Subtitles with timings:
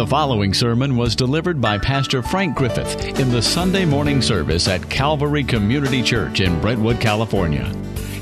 [0.00, 4.88] The following sermon was delivered by Pastor Frank Griffith in the Sunday morning service at
[4.88, 7.70] Calvary Community Church in Brentwood, California.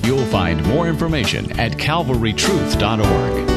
[0.02, 3.48] You'll find more information at calvarytruth.org.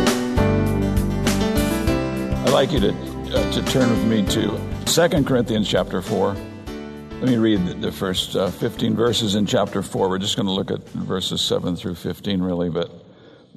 [2.45, 6.35] I'd like you to, uh, to turn with me to 2 Corinthians chapter 4.
[6.35, 10.09] Let me read the, the first uh, 15 verses in chapter 4.
[10.09, 12.91] We're just going to look at verses 7 through 15, really, but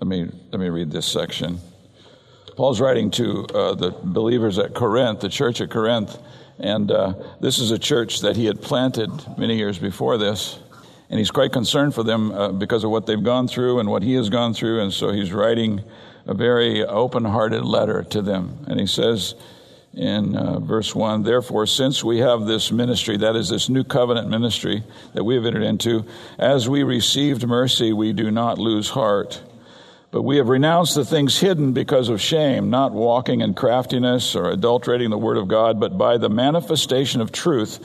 [0.01, 1.61] let me, let me read this section.
[2.57, 6.17] Paul's writing to uh, the believers at Corinth, the church at Corinth,
[6.59, 10.59] and uh, this is a church that he had planted many years before this.
[11.11, 14.03] And he's quite concerned for them uh, because of what they've gone through and what
[14.03, 14.81] he has gone through.
[14.81, 15.83] And so he's writing
[16.27, 18.65] a very open hearted letter to them.
[18.69, 19.35] And he says
[19.93, 24.29] in uh, verse 1 Therefore, since we have this ministry, that is, this new covenant
[24.29, 24.83] ministry
[25.13, 26.05] that we have entered into,
[26.39, 29.43] as we received mercy, we do not lose heart
[30.15, 34.49] but we have renounced the things hidden because of shame, not walking in craftiness or
[34.49, 37.81] adulterating the word of God, but by the manifestation of truth,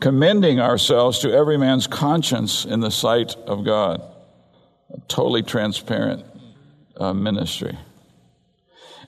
[0.00, 4.02] commending ourselves to every man's conscience in the sight of God.
[4.92, 6.26] A totally transparent
[6.96, 7.78] uh, ministry.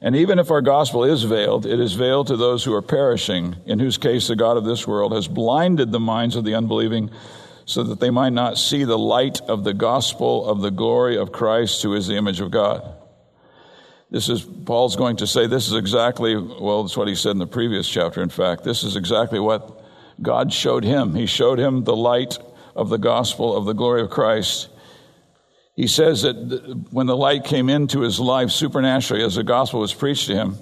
[0.00, 3.56] And even if our gospel is veiled, it is veiled to those who are perishing,
[3.66, 7.10] in whose case the God of this world has blinded the minds of the unbelieving
[7.64, 11.32] so that they might not see the light of the gospel of the glory of
[11.32, 12.82] Christ, who is the image of God.
[14.10, 17.38] This is, Paul's going to say, this is exactly, well, that's what he said in
[17.38, 18.62] the previous chapter, in fact.
[18.62, 19.82] This is exactly what
[20.20, 21.14] God showed him.
[21.14, 22.38] He showed him the light
[22.76, 24.68] of the gospel of the glory of Christ.
[25.74, 26.34] He says that
[26.90, 30.56] when the light came into his life supernaturally as the gospel was preached to him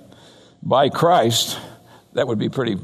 [0.62, 1.58] by Christ,
[2.12, 2.78] that would be pretty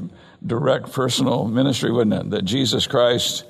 [0.45, 2.29] direct personal ministry, wouldn't it?
[2.31, 3.45] That Jesus Christ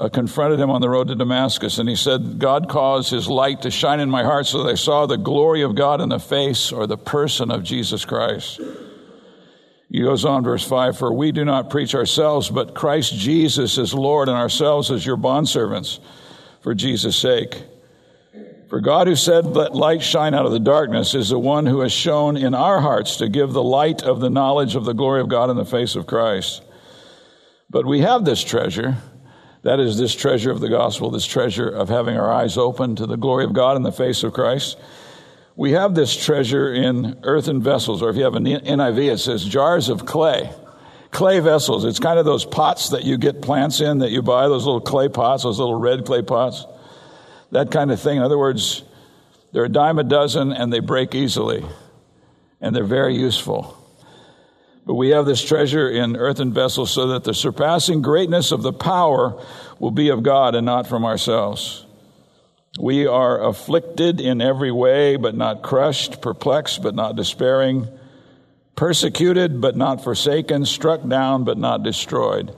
[0.00, 3.62] uh, confronted him on the road to Damascus, and he said, God caused his light
[3.62, 6.18] to shine in my heart so that I saw the glory of God in the
[6.18, 8.62] face or the person of Jesus Christ.
[9.90, 13.92] He goes on, verse 5 For we do not preach ourselves, but Christ Jesus is
[13.92, 15.98] Lord, and ourselves as your bondservants
[16.62, 17.62] for Jesus' sake.
[18.70, 21.80] For God, who said, Let light shine out of the darkness, is the one who
[21.80, 25.20] has shown in our hearts to give the light of the knowledge of the glory
[25.20, 26.62] of God in the face of Christ.
[27.68, 28.96] But we have this treasure
[29.62, 33.06] that is this treasure of the gospel, this treasure of having our eyes open to
[33.06, 34.78] the glory of God in the face of Christ.
[35.54, 39.44] We have this treasure in earthen vessels, or if you have an NIV, it says
[39.44, 40.50] jars of clay.
[41.10, 41.84] Clay vessels.
[41.84, 44.80] It's kind of those pots that you get plants in that you buy, those little
[44.80, 46.64] clay pots, those little red clay pots.
[47.50, 48.16] That kind of thing.
[48.16, 48.82] In other words,
[49.52, 51.64] they're a dime a dozen and they break easily.
[52.60, 53.76] And they're very useful.
[54.86, 58.72] But we have this treasure in earthen vessels so that the surpassing greatness of the
[58.72, 59.40] power
[59.78, 61.86] will be of God and not from ourselves.
[62.78, 67.88] We are afflicted in every way, but not crushed, perplexed, but not despairing,
[68.76, 72.56] persecuted, but not forsaken, struck down, but not destroyed.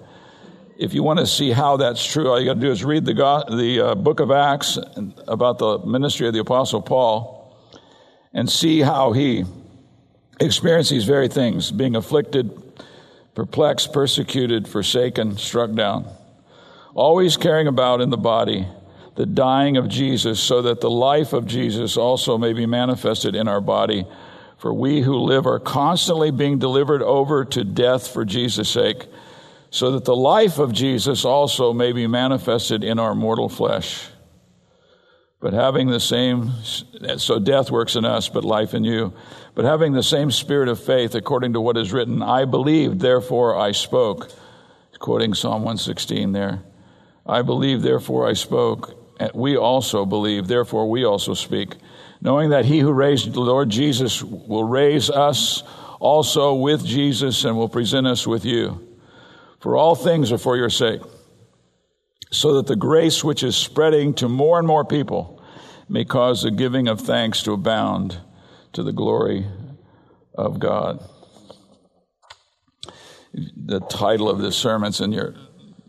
[0.79, 3.05] If you want to see how that's true, all you got to do is read
[3.05, 4.79] the, the uh, book of Acts
[5.27, 7.57] about the ministry of the Apostle Paul
[8.33, 9.45] and see how he
[10.45, 12.51] experience these very things being afflicted,
[13.35, 16.09] perplexed, persecuted, forsaken, struck down.
[16.95, 18.67] Always carrying about in the body
[19.15, 23.47] the dying of Jesus, so that the life of Jesus also may be manifested in
[23.47, 24.07] our body.
[24.57, 29.07] For we who live are constantly being delivered over to death for Jesus' sake,
[29.71, 34.09] so that the life of Jesus also may be manifested in our mortal flesh.
[35.43, 36.53] But having the same,
[37.17, 39.13] so death works in us, but life in you.
[39.57, 43.59] But having the same spirit of faith, according to what is written, I believed, therefore
[43.59, 44.31] I spoke.
[45.01, 46.63] Quoting Psalm 116 there.
[47.27, 48.97] I believe, therefore I spoke.
[49.35, 51.75] We also believe, therefore we also speak.
[52.21, 55.65] Knowing that he who raised the Lord Jesus will raise us
[55.99, 58.97] also with Jesus and will present us with you.
[59.59, 61.03] For all things are for your sake
[62.31, 65.43] so that the grace which is spreading to more and more people
[65.89, 68.19] may cause the giving of thanks to abound
[68.73, 69.47] to the glory
[70.35, 71.03] of God.
[73.35, 75.35] The title of this sermon's in your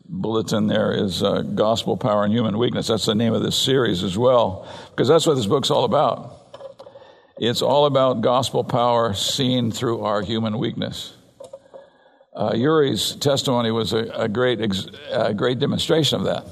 [0.05, 2.87] bulletin there is uh, Gospel Power and Human Weakness.
[2.87, 6.39] That's the name of this series as well, because that's what this book's all about.
[7.37, 11.13] It's all about gospel power seen through our human weakness.
[12.35, 16.45] Uh, Yuri's testimony was a, a great, ex, a great demonstration of that.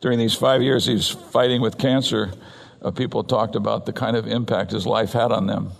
[0.00, 2.32] During these five years he was fighting with cancer,
[2.80, 5.72] uh, people talked about the kind of impact his life had on them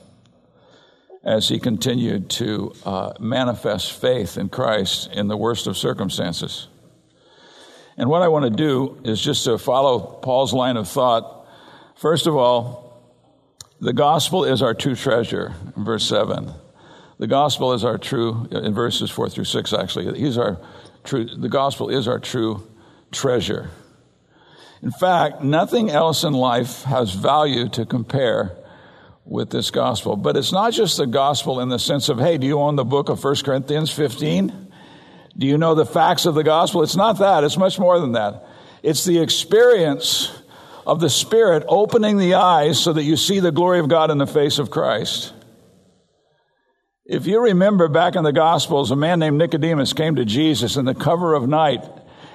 [1.25, 6.67] as he continued to uh, manifest faith in Christ in the worst of circumstances.
[7.97, 11.47] And what I want to do is just to follow Paul's line of thought.
[11.97, 12.83] First of all,
[13.81, 16.53] the gospel is our true treasure, verse 7.
[17.19, 20.59] The gospel is our true, in verses 4 through 6, actually, he's our
[21.05, 22.67] true, the gospel is our true
[23.11, 23.71] treasure.
[24.83, 28.57] In fact, nothing else in life has value to compare
[29.25, 30.17] with this gospel.
[30.17, 32.85] But it's not just the gospel in the sense of, hey, do you own the
[32.85, 34.73] book of 1 Corinthians 15?
[35.39, 36.83] Do you know the facts of the gospel?
[36.83, 37.45] It's not that.
[37.45, 38.45] It's much more than that.
[38.83, 40.37] It's the experience
[40.85, 44.19] of the Spirit opening the eyes so that you see the glory of God in
[44.19, 45.33] the face of Christ.
[47.05, 50.85] If you remember back in the Gospels, a man named Nicodemus came to Jesus in
[50.85, 51.85] the cover of night.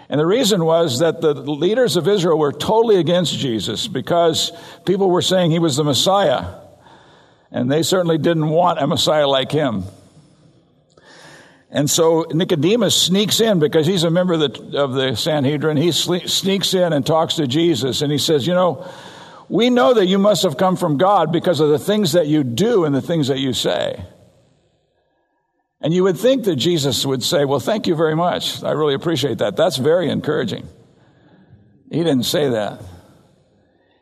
[0.10, 4.52] And the reason was that the leaders of Israel were totally against Jesus because
[4.86, 6.48] people were saying he was the Messiah.
[7.50, 9.86] And they certainly didn't want a Messiah like him.
[11.72, 15.78] And so Nicodemus sneaks in because he's a member of the, of the Sanhedrin.
[15.78, 18.90] He sneaks in and talks to Jesus and he says, You know,
[19.48, 22.44] we know that you must have come from God because of the things that you
[22.44, 24.06] do and the things that you say.
[25.80, 28.64] And you would think that Jesus would say, Well, thank you very much.
[28.64, 29.56] I really appreciate that.
[29.56, 30.68] That's very encouraging.
[31.92, 32.82] He didn't say that.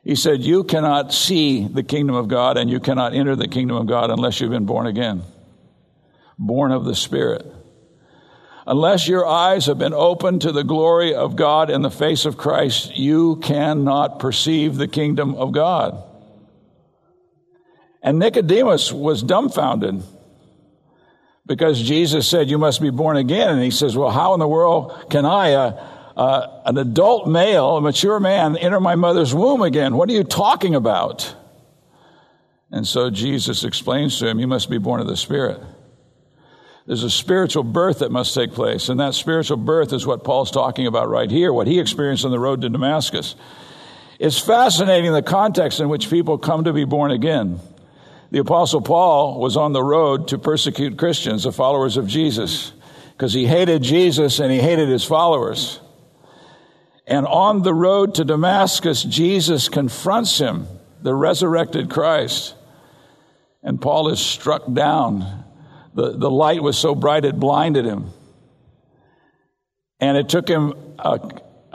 [0.03, 3.77] He said, You cannot see the kingdom of God and you cannot enter the kingdom
[3.77, 5.23] of God unless you've been born again,
[6.37, 7.45] born of the Spirit
[8.67, 12.37] unless your eyes have been opened to the glory of God in the face of
[12.37, 16.01] Christ, you cannot perceive the kingdom of God.
[18.01, 20.03] And Nicodemus was dumbfounded
[21.45, 23.49] because Jesus said, You must be born again.
[23.49, 25.87] And he says, Well, how in the world can I, uh,
[26.17, 29.95] uh, an adult male, a mature man, enter my mother's womb again?
[29.95, 31.35] What are you talking about?
[32.71, 35.61] And so Jesus explains to him, You must be born of the Spirit.
[36.87, 40.51] There's a spiritual birth that must take place, and that spiritual birth is what Paul's
[40.51, 43.35] talking about right here, what he experienced on the road to Damascus.
[44.19, 47.59] It's fascinating the context in which people come to be born again.
[48.35, 52.73] The Apostle Paul was on the road to persecute Christians, the followers of Jesus,
[53.13, 55.79] because he hated Jesus and he hated his followers.
[57.07, 60.67] And on the road to Damascus, Jesus confronts him,
[61.01, 62.55] the resurrected Christ.
[63.63, 65.45] And Paul is struck down
[65.93, 68.09] the, the light was so bright it blinded him.
[70.01, 71.21] And it took him a,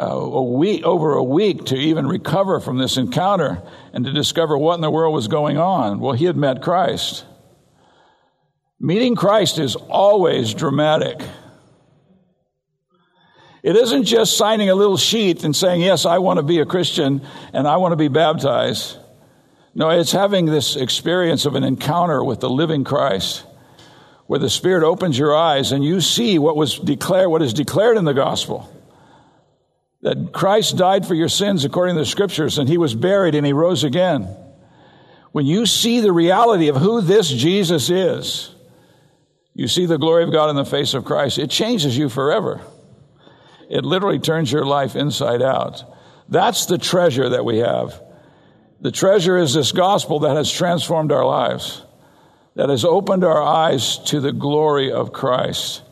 [0.00, 3.62] Uh, a, week, over a week to even recover from this encounter
[3.93, 6.00] and to discover what in the world was going on.
[6.00, 7.26] Well, he had met Christ.
[8.81, 11.20] Meeting Christ is always dramatic.
[13.62, 16.67] It isn't just signing a little sheet and saying, Yes, I want to be a
[16.67, 17.20] Christian
[17.53, 18.96] and I want to be baptized.
[19.75, 23.44] No, it's having this experience of an encounter with the living Christ
[24.29, 27.99] where the Spirit opens your eyes and you see what was declared, what is declared
[27.99, 28.75] in the gospel.
[30.02, 33.44] That Christ died for your sins according to the scriptures and he was buried and
[33.44, 34.29] he rose again.
[35.32, 38.55] When you see the reality of who this Jesus is,
[39.55, 42.61] you see the glory of God in the face of Christ, it changes you forever.
[43.69, 45.85] It literally turns your life inside out.
[46.29, 48.00] That's the treasure that we have.
[48.81, 51.82] The treasure is this gospel that has transformed our lives
[52.55, 55.82] that has opened our eyes to the glory of Christ.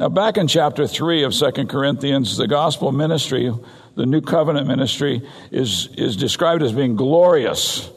[0.00, 3.52] Now, back in chapter 3 of Second Corinthians, the gospel ministry,
[3.96, 7.90] the new covenant ministry, is, is described as being glorious,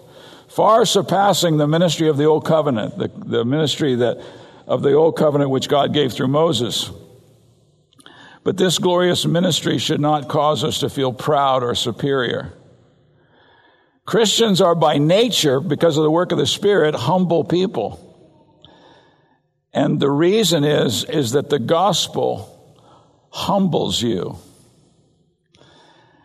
[0.49, 4.21] far surpassing the ministry of the old covenant, the, the ministry that,
[4.67, 6.91] of the old covenant which God gave through Moses.
[8.43, 12.51] But this glorious ministry should not cause us to feel proud or superior.
[14.05, 18.12] Christians are by nature, because of the work of the Spirit, humble people.
[19.73, 22.49] And the reason is, is that the gospel
[23.31, 24.37] humbles you.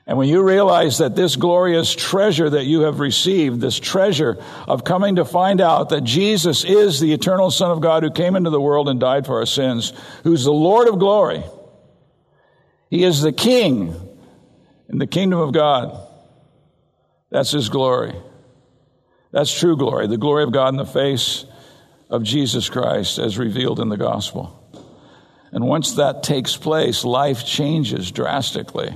[0.07, 4.83] And when you realize that this glorious treasure that you have received, this treasure of
[4.83, 8.49] coming to find out that Jesus is the eternal Son of God who came into
[8.49, 9.93] the world and died for our sins,
[10.25, 11.43] who's the Lord of glory,
[12.88, 13.95] He is the King
[14.88, 15.99] in the kingdom of God.
[17.31, 18.14] That's His glory.
[19.31, 21.45] That's true glory, the glory of God in the face
[22.11, 24.55] of Jesus Christ as revealed in the gospel.
[25.53, 28.95] And once that takes place, life changes drastically.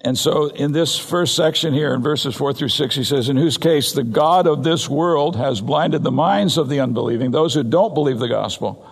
[0.00, 3.38] And so, in this first section here, in verses 4 through 6, he says, In
[3.38, 7.54] whose case the God of this world has blinded the minds of the unbelieving, those
[7.54, 8.86] who don't believe the gospel,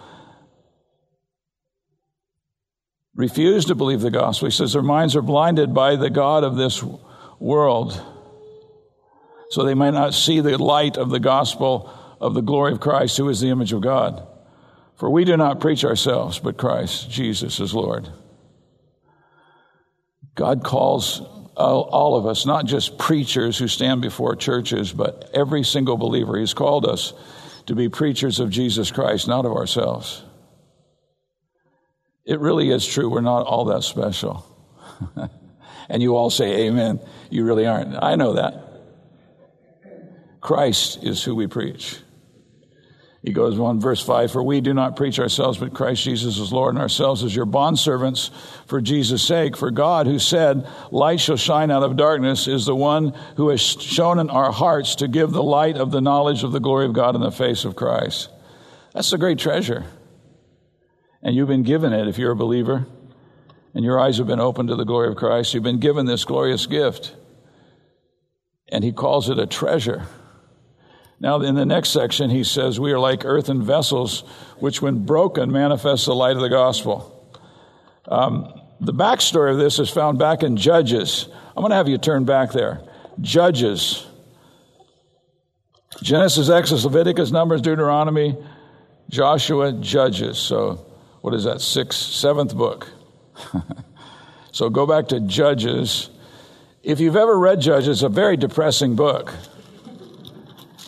[3.15, 4.49] refuse to believe the gospel.
[4.49, 6.83] He says, Their minds are blinded by the God of this
[7.39, 8.01] world,
[9.51, 11.93] so they might not see the light of the gospel
[12.23, 14.27] of the glory of Christ, who is the image of God.
[14.95, 18.09] For we do not preach ourselves, but Christ, Jesus is Lord.
[20.35, 21.21] God calls
[21.57, 26.39] all of us, not just preachers who stand before churches, but every single believer.
[26.39, 27.13] He's called us
[27.67, 30.23] to be preachers of Jesus Christ, not of ourselves.
[32.25, 33.11] It really is true.
[33.11, 34.47] We're not all that special.
[35.89, 37.01] and you all say amen.
[37.29, 38.01] You really aren't.
[38.01, 38.69] I know that.
[40.41, 41.99] Christ is who we preach.
[43.23, 46.53] He goes on, verse 5 For we do not preach ourselves, but Christ Jesus is
[46.53, 48.31] Lord, and ourselves as your bondservants
[48.67, 49.57] for Jesus' sake.
[49.57, 53.61] For God, who said, Light shall shine out of darkness, is the one who has
[53.61, 56.95] shown in our hearts to give the light of the knowledge of the glory of
[56.95, 58.29] God in the face of Christ.
[58.93, 59.85] That's a great treasure.
[61.23, 62.87] And you've been given it if you're a believer,
[63.73, 65.55] and your eyes have been opened to the glory of Christ.
[65.55, 67.15] You've been given this glorious gift.
[68.69, 70.07] And he calls it a treasure.
[71.23, 74.23] Now, in the next section, he says, We are like earthen vessels,
[74.59, 77.09] which, when broken, manifest the light of the gospel.
[78.09, 81.29] Um, the backstory of this is found back in Judges.
[81.57, 82.83] I'm going to have you turn back there.
[83.21, 84.05] Judges.
[86.03, 88.37] Genesis, Exodus, Leviticus, Numbers, Deuteronomy,
[89.09, 90.39] Joshua, Judges.
[90.39, 90.85] So,
[91.21, 91.61] what is that?
[91.61, 92.89] Sixth, seventh book.
[94.51, 96.11] so, go back to Judges.
[96.83, 99.33] If you've ever read Judges, it's a very depressing book.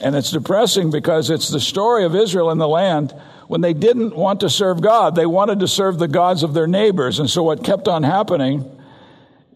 [0.04, 3.12] And it's depressing because it's the story of Israel in the land
[3.49, 5.16] when they didn't want to serve God.
[5.16, 7.20] They wanted to serve the gods of their neighbors.
[7.20, 8.70] And so what kept on happening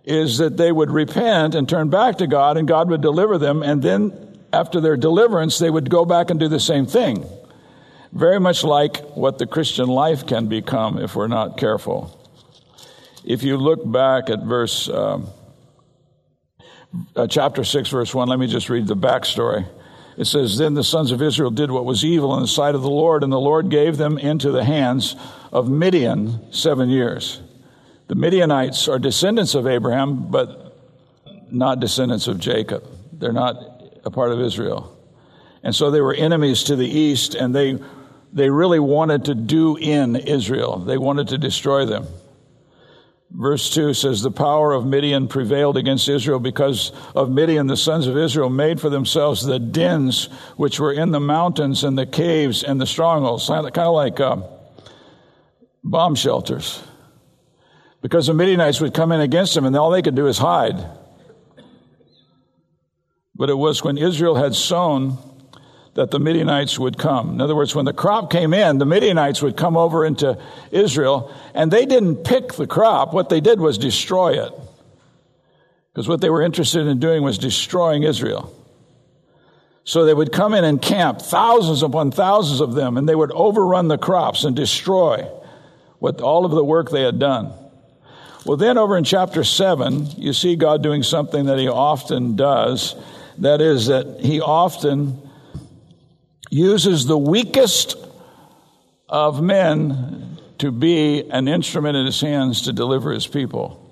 [0.04, 3.62] is that they would repent and turn back to God and God would deliver them.
[3.62, 7.26] And then after their deliverance, they would go back and do the same thing.
[8.12, 12.18] Very much like what the Christian life can become if we're not careful.
[13.22, 15.28] If you look back at verse, um,
[17.14, 19.68] uh, chapter 6, verse 1, let me just read the backstory.
[20.18, 22.82] It says, Then the sons of Israel did what was evil in the sight of
[22.82, 25.14] the Lord, and the Lord gave them into the hands
[25.52, 27.40] of Midian seven years.
[28.08, 30.74] The Midianites are descendants of Abraham, but
[31.52, 32.84] not descendants of Jacob.
[33.12, 33.56] They're not
[34.04, 34.98] a part of Israel.
[35.62, 37.78] And so they were enemies to the east, and they,
[38.32, 40.80] they really wanted to do in Israel.
[40.80, 42.08] They wanted to destroy them.
[43.30, 47.66] Verse 2 says, The power of Midian prevailed against Israel because of Midian.
[47.66, 51.96] The sons of Israel made for themselves the dens which were in the mountains and
[51.96, 54.38] the caves and the strongholds, kind of like uh,
[55.84, 56.82] bomb shelters.
[58.00, 60.82] Because the Midianites would come in against them and all they could do is hide.
[63.34, 65.18] But it was when Israel had sown
[65.94, 67.30] that the Midianites would come.
[67.30, 70.38] In other words, when the crop came in, the Midianites would come over into
[70.70, 73.12] Israel, and they didn't pick the crop.
[73.12, 74.52] What they did was destroy it.
[75.92, 78.54] Because what they were interested in doing was destroying Israel.
[79.84, 83.32] So they would come in and camp, thousands upon thousands of them, and they would
[83.32, 85.26] overrun the crops and destroy
[85.98, 87.52] what all of the work they had done.
[88.44, 92.94] Well, then over in chapter 7, you see God doing something that he often does.
[93.38, 95.27] That is, that he often
[96.50, 97.96] uses the weakest
[99.08, 103.84] of men to be an instrument in his hands to deliver his people.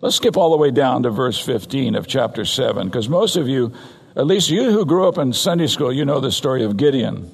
[0.00, 3.48] Let's skip all the way down to verse 15 of chapter 7, because most of
[3.48, 3.72] you,
[4.14, 7.30] at least you who grew up in Sunday school, you know the story of Gideon.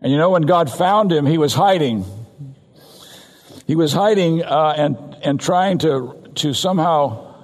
[0.00, 2.04] And you know, when God found him, he was hiding.
[3.66, 7.34] He was hiding uh, and, and trying to, to somehow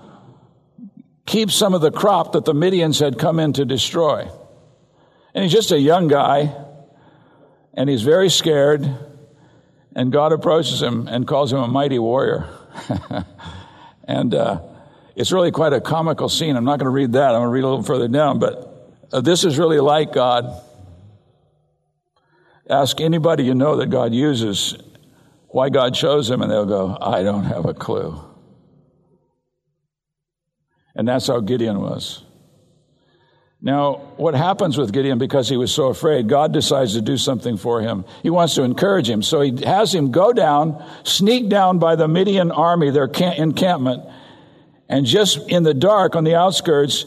[1.26, 4.28] keep some of the crop that the Midians had come in to destroy.
[5.36, 6.50] And he's just a young guy,
[7.74, 8.88] and he's very scared.
[9.94, 12.48] And God approaches him and calls him a mighty warrior.
[14.04, 14.62] and uh,
[15.14, 16.56] it's really quite a comical scene.
[16.56, 17.34] I'm not going to read that.
[17.34, 18.38] I'm going to read a little further down.
[18.38, 20.58] But uh, this is really like God.
[22.70, 24.74] Ask anybody you know that God uses
[25.48, 28.18] why God chose him, and they'll go, I don't have a clue.
[30.94, 32.22] And that's how Gideon was.
[33.60, 36.28] Now, what happens with Gideon because he was so afraid?
[36.28, 38.04] God decides to do something for him.
[38.22, 39.22] He wants to encourage him.
[39.22, 44.04] So he has him go down, sneak down by the Midian army, their encampment,
[44.88, 47.06] and just in the dark on the outskirts,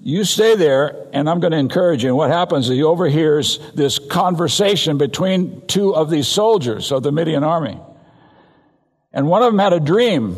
[0.00, 2.10] you stay there and I'm going to encourage you.
[2.10, 7.12] And what happens is he overhears this conversation between two of these soldiers of the
[7.12, 7.80] Midian army.
[9.12, 10.36] And one of them had a dream.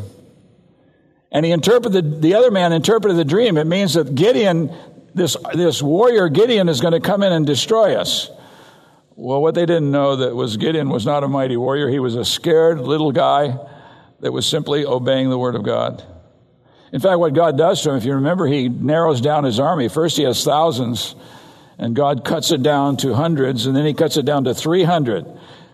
[1.32, 3.56] And he interpreted, the other man interpreted the dream.
[3.56, 4.72] It means that Gideon
[5.16, 8.30] this, this warrior Gideon is going to come in and destroy us.
[9.14, 11.88] Well, what they didn't know that was Gideon was not a mighty warrior.
[11.88, 13.58] He was a scared little guy
[14.20, 16.04] that was simply obeying the word of God.
[16.92, 19.88] In fact, what God does to him, if you remember, he narrows down his army.
[19.88, 21.14] First, he has thousands,
[21.78, 25.26] and God cuts it down to hundreds, and then he cuts it down to 300.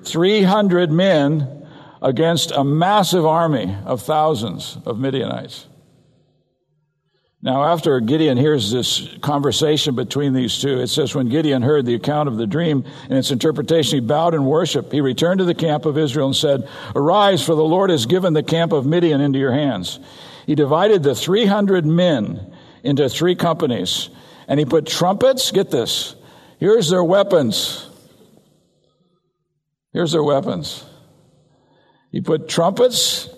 [0.05, 1.67] 300 men
[2.01, 5.67] against a massive army of thousands of Midianites.
[7.45, 11.97] Now, after Gideon hears this conversation between these two, it says, When Gideon heard the
[11.97, 14.93] account of the dream and its interpretation, he bowed in worship.
[14.93, 18.33] He returned to the camp of Israel and said, Arise, for the Lord has given
[18.33, 19.99] the camp of Midian into your hands.
[20.47, 24.09] He divided the 300 men into three companies,
[24.47, 25.51] and he put trumpets.
[25.51, 26.15] Get this.
[26.61, 27.89] Here's their weapons.
[29.93, 30.85] Here's their weapons.
[32.13, 33.29] He put trumpets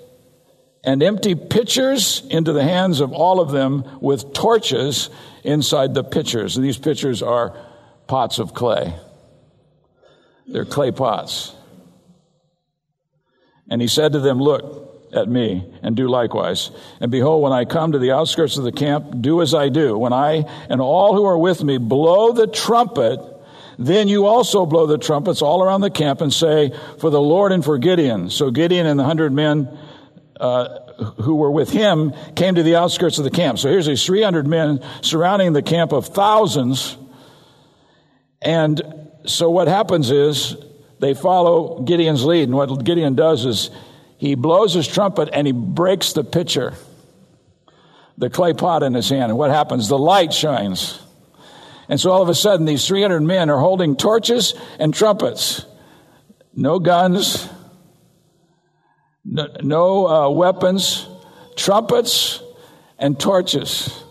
[0.85, 5.11] and empty pitchers into the hands of all of them with torches
[5.43, 6.57] inside the pitchers.
[6.57, 7.57] And these pitchers are
[8.07, 8.95] pots of clay.
[10.47, 11.55] They're clay pots.
[13.71, 16.71] And he said to them, Look at me and do likewise.
[17.01, 19.97] And behold, when I come to the outskirts of the camp, do as I do.
[19.97, 23.21] When I and all who are with me blow the trumpet,
[23.79, 27.53] then you also blow the trumpets all around the camp and say, For the Lord
[27.53, 28.29] and for Gideon.
[28.29, 29.79] So Gideon and the hundred men
[30.41, 30.79] uh,
[31.23, 33.59] who were with him came to the outskirts of the camp.
[33.59, 36.97] So here's these 300 men surrounding the camp of thousands.
[38.43, 38.83] And
[39.27, 40.57] so what happens is
[40.99, 42.45] they follow Gideon's lead.
[42.45, 43.71] And what Gideon does is
[44.19, 46.75] he blows his trumpet and he breaks the pitcher,
[48.19, 49.31] the clay pot in his hand.
[49.31, 49.89] And what happens?
[49.89, 51.01] The light shines.
[51.89, 55.67] And so all of a sudden, these 300 men are holding torches and trumpets.
[56.55, 57.49] No guns,
[59.25, 61.09] no, no uh, weapons,
[61.57, 62.43] trumpets,
[62.99, 64.03] and torches.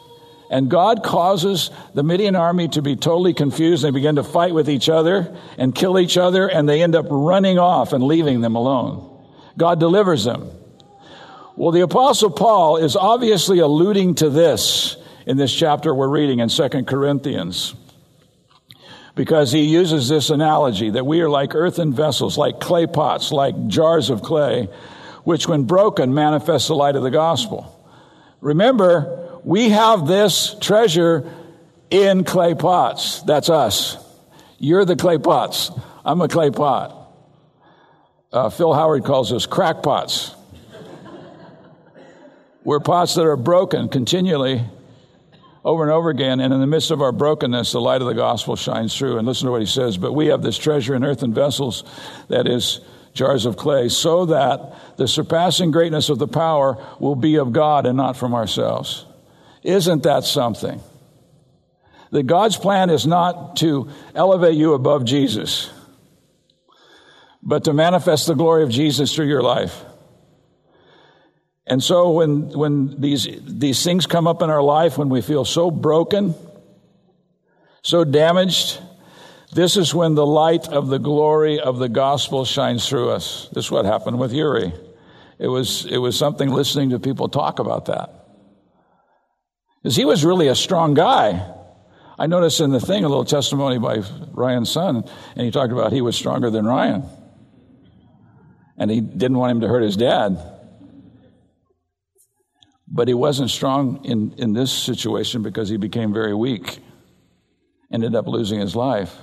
[0.50, 3.84] And God causes the Midian army to be totally confused.
[3.84, 7.08] They begin to fight with each other and kill each other, and they end up
[7.10, 9.10] running off and leaving them alone.
[9.58, 10.50] God delivers them.
[11.56, 16.50] Well, the Apostle Paul is obviously alluding to this in this chapter we're reading in
[16.50, 17.76] Second Corinthians
[19.16, 23.68] because he uses this analogy that we are like earthen vessels, like clay pots, like
[23.68, 24.68] jars of clay
[25.24, 27.70] which when broken manifests the light of the gospel.
[28.42, 31.32] Remember, we have this treasure
[31.90, 33.22] in clay pots.
[33.22, 33.98] That's us.
[34.58, 35.72] You're the clay pots.
[36.06, 37.00] I'm a clay pot.
[38.32, 40.36] Uh, Phil Howard calls us crackpots.
[42.64, 44.64] We're pots that are broken continually
[45.66, 48.14] over and over again, and in the midst of our brokenness, the light of the
[48.14, 49.18] gospel shines through.
[49.18, 49.98] And listen to what he says.
[49.98, 51.84] But we have this treasure in earthen vessels
[52.28, 52.82] that is
[53.14, 57.86] jars of clay, so that the surpassing greatness of the power will be of God
[57.86, 59.06] and not from ourselves.
[59.64, 60.82] Isn't that something?
[62.12, 65.72] That God's plan is not to elevate you above Jesus,
[67.42, 69.84] but to manifest the glory of Jesus through your life.
[71.66, 75.46] And so when, when these, these things come up in our life, when we feel
[75.46, 76.36] so broken,
[77.84, 78.80] so damaged,
[79.54, 83.50] this is when the light of the glory of the gospel shines through us.
[83.54, 84.74] This is what happened with Uri.
[85.40, 88.10] It was, it was something listening to people talk about that.
[89.82, 91.46] Because he was really a strong guy.
[92.18, 95.04] I noticed in the thing a little testimony by Ryan's son,
[95.36, 97.04] and he talked about he was stronger than Ryan.
[98.78, 100.38] And he didn't want him to hurt his dad.
[102.88, 106.80] But he wasn't strong in, in this situation because he became very weak,
[107.92, 109.16] ended up losing his life.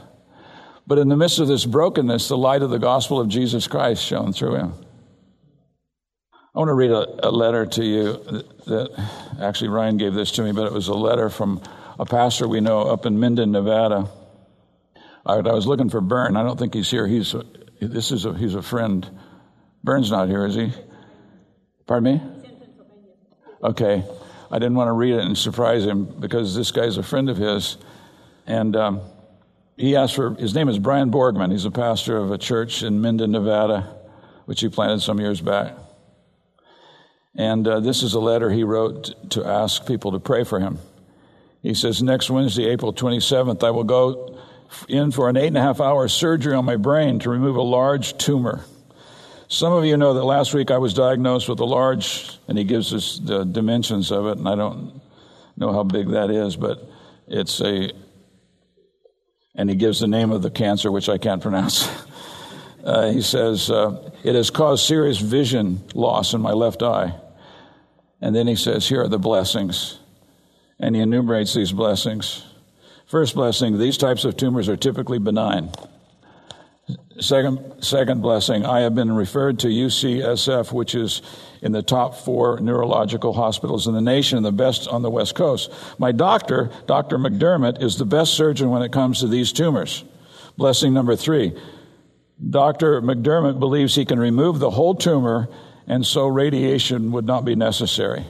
[0.87, 4.05] But in the midst of this brokenness, the light of the gospel of Jesus Christ
[4.05, 4.75] shone through him.
[6.33, 9.09] I want to read a, a letter to you that, that,
[9.41, 11.63] actually Ryan gave this to me, but it was a letter from
[11.99, 14.09] a pastor we know up in Minden, Nevada.
[15.25, 16.37] I, I was looking for Bern.
[16.37, 17.07] I don't think he's here.
[17.07, 17.35] He's
[17.81, 19.09] this is a, he's a friend.
[19.83, 20.73] Bern's not here, is he?
[21.87, 22.23] Pardon me?
[23.63, 24.05] Okay.
[24.51, 27.37] I didn't want to read it and surprise him because this guy's a friend of
[27.37, 27.77] his.
[28.47, 29.01] And um,
[29.81, 31.51] he asked for, his name is Brian Borgman.
[31.51, 33.97] He's a pastor of a church in Minden, Nevada,
[34.45, 35.73] which he planted some years back.
[37.35, 40.79] And uh, this is a letter he wrote to ask people to pray for him.
[41.63, 44.39] He says, Next Wednesday, April 27th, I will go
[44.87, 47.63] in for an eight and a half hour surgery on my brain to remove a
[47.63, 48.63] large tumor.
[49.49, 52.65] Some of you know that last week I was diagnosed with a large, and he
[52.65, 55.01] gives us the dimensions of it, and I don't
[55.57, 56.87] know how big that is, but
[57.27, 57.93] it's a
[59.61, 61.89] and he gives the name of the cancer, which I can't pronounce.
[62.83, 67.15] Uh, he says, uh, It has caused serious vision loss in my left eye.
[68.23, 69.99] And then he says, Here are the blessings.
[70.79, 72.43] And he enumerates these blessings.
[73.05, 75.73] First blessing, these types of tumors are typically benign.
[77.21, 81.21] Second, second blessing, I have been referred to UCSF, which is
[81.63, 85.35] in the top four neurological hospitals in the nation, and the best on the West
[85.35, 85.71] Coast.
[85.99, 87.19] My doctor, Dr.
[87.19, 90.05] McDermott, is the best surgeon when it comes to these tumors.
[90.57, 91.59] Blessing number three,
[92.49, 93.03] Dr.
[93.03, 95.49] McDermott believes he can remove the whole tumor
[95.91, 98.25] and so radiation would not be necessary.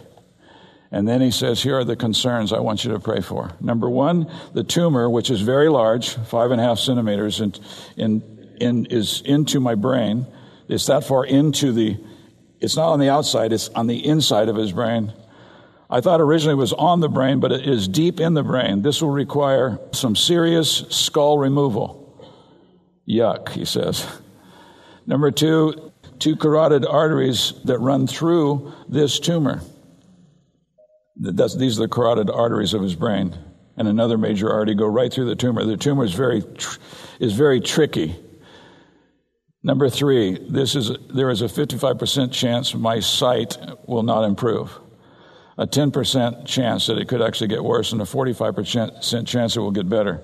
[0.90, 3.52] And then he says, Here are the concerns I want you to pray for.
[3.60, 7.54] Number one, the tumor, which is very large, five and a half centimeters, in,
[7.98, 10.26] in, in, is into my brain.
[10.68, 11.98] It's that far into the,
[12.60, 15.12] it's not on the outside, it's on the inside of his brain.
[15.88, 18.82] I thought originally it was on the brain, but it is deep in the brain.
[18.82, 21.96] This will require some serious skull removal.
[23.08, 24.06] Yuck, he says.
[25.04, 29.62] Number two, two carotid arteries that run through this tumor.
[31.16, 33.36] That's, these are the carotid arteries of his brain,
[33.76, 35.64] and another major artery go right through the tumor.
[35.64, 36.44] The tumor is very,
[37.18, 38.16] is very tricky.
[39.62, 44.78] Number three, this is, there is a 55% chance my sight will not improve,
[45.58, 49.70] a 10% chance that it could actually get worse, and a 45% chance it will
[49.70, 50.22] get better.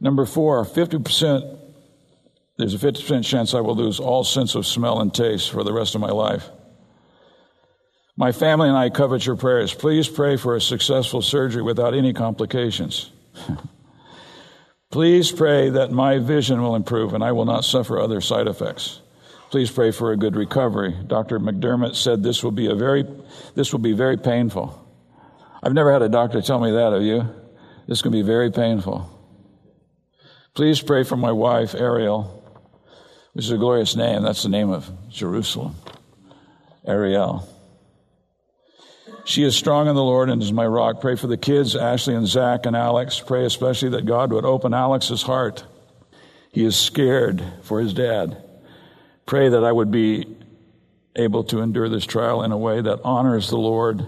[0.00, 1.58] Number four, 50%,
[2.58, 5.72] there's a 50% chance I will lose all sense of smell and taste for the
[5.72, 6.50] rest of my life.
[8.16, 9.72] My family and I covet your prayers.
[9.72, 13.10] Please pray for a successful surgery without any complications.
[14.92, 19.00] Please pray that my vision will improve and I will not suffer other side effects.
[19.50, 20.94] Please pray for a good recovery.
[21.06, 21.40] Dr.
[21.40, 23.04] McDermott said this will be a very
[23.54, 24.78] this will be very painful.
[25.62, 27.26] I've never had a doctor tell me that, have you?
[27.88, 29.08] This can be very painful.
[30.54, 32.44] Please pray for my wife, Ariel,
[33.32, 34.22] which is a glorious name.
[34.22, 35.74] That's the name of Jerusalem.
[36.86, 37.48] Ariel.
[39.24, 41.00] She is strong in the Lord and is my rock.
[41.00, 43.20] Pray for the kids, Ashley and Zach and Alex.
[43.20, 45.64] Pray especially that God would open Alex's heart.
[46.50, 48.42] He is scared for his dad.
[49.24, 50.26] Pray that I would be
[51.14, 54.06] able to endure this trial in a way that honors the Lord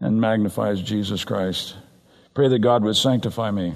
[0.00, 1.76] and magnifies Jesus Christ.
[2.34, 3.74] Pray that God would sanctify me.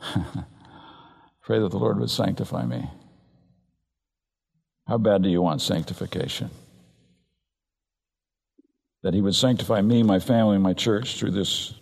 [1.42, 2.88] Pray that the Lord would sanctify me.
[4.86, 6.50] How bad do you want sanctification?
[9.02, 11.74] That He would sanctify me, my family, my church through this.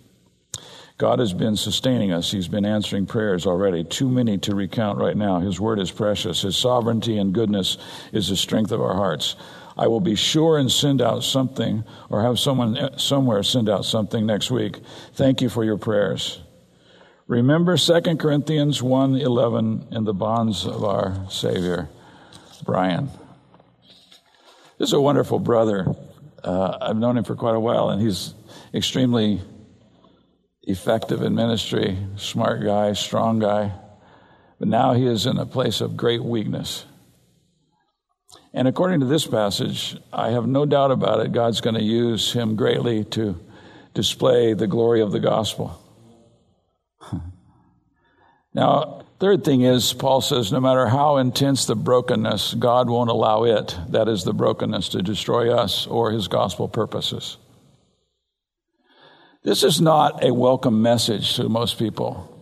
[0.98, 2.32] God has been sustaining us.
[2.32, 3.84] He's been answering prayers already.
[3.84, 5.38] Too many to recount right now.
[5.38, 6.42] His word is precious.
[6.42, 7.78] His sovereignty and goodness
[8.12, 9.36] is the strength of our hearts.
[9.76, 13.84] I will be sure and send out something or have someone eh, somewhere send out
[13.84, 14.80] something next week.
[15.14, 16.40] Thank you for your prayers.
[17.28, 21.88] Remember 2 Corinthians 1:11 in the bonds of our Savior,
[22.64, 23.08] Brian.
[24.78, 25.94] This is a wonderful brother.
[26.42, 28.34] Uh, I've known him for quite a while, and he's
[28.72, 29.40] extremely
[30.62, 33.72] effective in ministry, smart guy, strong guy.
[34.58, 36.84] But now he is in a place of great weakness.
[38.52, 42.32] And according to this passage, I have no doubt about it, God's going to use
[42.32, 43.38] him greatly to
[43.94, 45.80] display the glory of the gospel.
[48.54, 53.44] now, Third thing is, Paul says, no matter how intense the brokenness, God won't allow
[53.44, 57.36] it, that is the brokenness, to destroy us or his gospel purposes.
[59.42, 62.34] This is not a welcome message to most people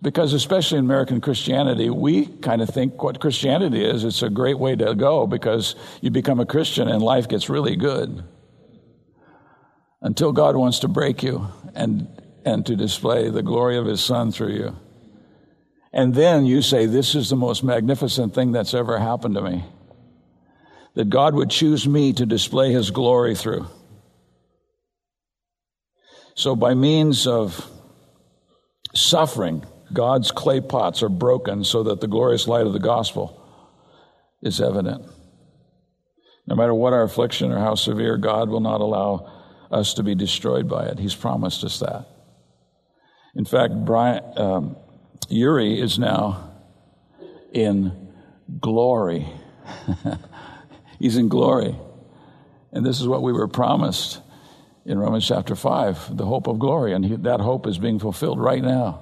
[0.00, 4.58] because, especially in American Christianity, we kind of think what Christianity is it's a great
[4.58, 8.24] way to go because you become a Christian and life gets really good
[10.00, 12.08] until God wants to break you and,
[12.44, 14.76] and to display the glory of his Son through you.
[15.92, 19.64] And then you say, This is the most magnificent thing that's ever happened to me.
[20.94, 23.66] That God would choose me to display his glory through.
[26.34, 27.66] So, by means of
[28.94, 33.38] suffering, God's clay pots are broken so that the glorious light of the gospel
[34.42, 35.04] is evident.
[36.46, 39.30] No matter what our affliction or how severe, God will not allow
[39.70, 40.98] us to be destroyed by it.
[40.98, 42.06] He's promised us that.
[43.34, 44.76] In fact, Brian, um,
[45.28, 46.52] Yuri is now
[47.52, 48.12] in
[48.60, 49.28] glory.
[50.98, 51.76] He's in glory.
[52.72, 54.20] And this is what we were promised
[54.84, 56.92] in Romans chapter 5 the hope of glory.
[56.92, 59.00] And he, that hope is being fulfilled right now,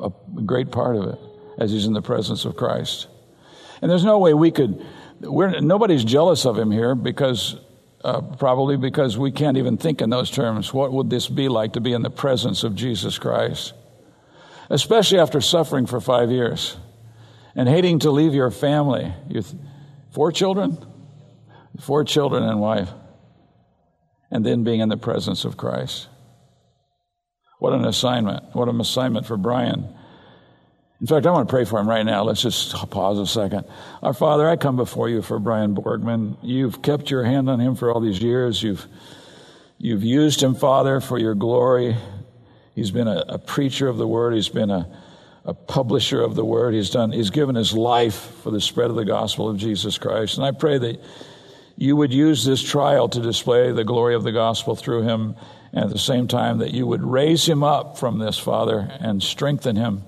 [0.00, 0.10] a
[0.44, 1.18] great part of it,
[1.58, 3.08] as he's in the presence of Christ.
[3.80, 4.84] And there's no way we could,
[5.20, 7.56] we're, nobody's jealous of him here because.
[8.04, 10.74] Uh, probably because we can't even think in those terms.
[10.74, 13.74] What would this be like to be in the presence of Jesus Christ?
[14.72, 16.76] Especially after suffering for five years
[17.54, 19.12] and hating to leave your family.
[19.28, 19.44] You
[20.12, 20.78] four children?
[21.78, 22.88] Four children and wife.
[24.30, 26.08] And then being in the presence of Christ.
[27.58, 28.54] What an assignment.
[28.54, 29.94] What an assignment for Brian.
[31.02, 32.22] In fact, I want to pray for him right now.
[32.24, 33.66] Let's just pause a second.
[34.02, 36.38] Our Father, I come before you for Brian Borgman.
[36.42, 38.62] You've kept your hand on him for all these years.
[38.62, 38.86] You've,
[39.76, 41.94] you've used him, Father, for your glory.
[42.74, 44.34] He's been a, a preacher of the word.
[44.34, 44.88] He's been a,
[45.44, 46.74] a publisher of the word.
[46.74, 50.36] He's done, he's given his life for the spread of the gospel of Jesus Christ.
[50.38, 51.00] And I pray that
[51.76, 55.36] you would use this trial to display the glory of the gospel through him
[55.72, 59.22] and at the same time that you would raise him up from this, Father, and
[59.22, 60.02] strengthen him.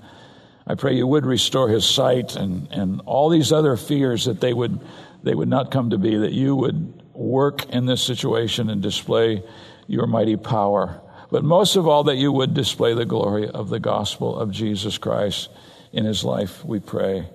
[0.67, 4.53] I pray you would restore his sight and, and all these other fears that they
[4.53, 4.79] would,
[5.23, 9.43] they would not come to be, that you would work in this situation and display
[9.87, 11.01] your mighty power.
[11.35, 14.97] But most of all, that you would display the glory of the gospel of Jesus
[14.97, 15.49] Christ
[15.91, 17.27] in his life, we pray.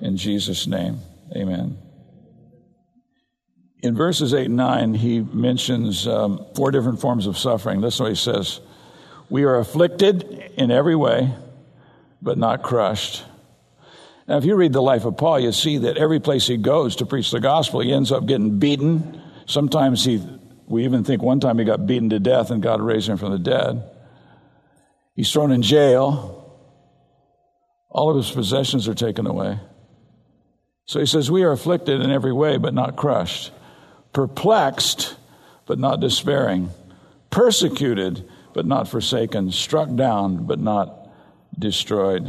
[0.00, 1.00] In Jesus' name,
[1.34, 1.76] amen.
[3.82, 7.80] In verses 8 and 9, he mentions um, four different forms of suffering.
[7.80, 8.60] This is what he says
[9.28, 10.22] We are afflicted
[10.56, 11.34] in every way,
[12.22, 13.24] but not crushed.
[14.28, 16.94] Now, if you read the life of Paul, you see that every place he goes
[16.94, 19.20] to preach the gospel, he ends up getting beaten.
[19.46, 20.24] Sometimes he,
[20.70, 23.32] we even think one time he got beaten to death and God raised him from
[23.32, 23.82] the dead.
[25.14, 26.36] He's thrown in jail.
[27.88, 29.58] All of his possessions are taken away.
[30.86, 33.52] So he says, We are afflicted in every way, but not crushed
[34.12, 35.16] perplexed,
[35.66, 36.70] but not despairing,
[37.30, 41.08] persecuted, but not forsaken, struck down, but not
[41.56, 42.28] destroyed.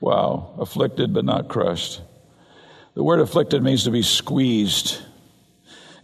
[0.00, 2.00] Wow, afflicted, but not crushed.
[2.94, 4.98] The word afflicted means to be squeezed.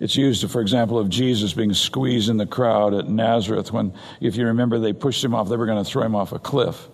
[0.01, 4.37] It's used, for example, of Jesus being squeezed in the crowd at Nazareth when, if
[4.37, 6.89] you remember, they pushed him off, they were going to throw him off a cliff.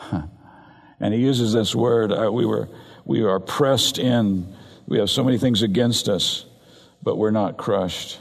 [1.00, 2.68] and he uses this word, uh, we, were,
[3.04, 4.52] we are pressed in
[4.88, 6.46] we have so many things against us,
[7.02, 8.18] but we're not crushed.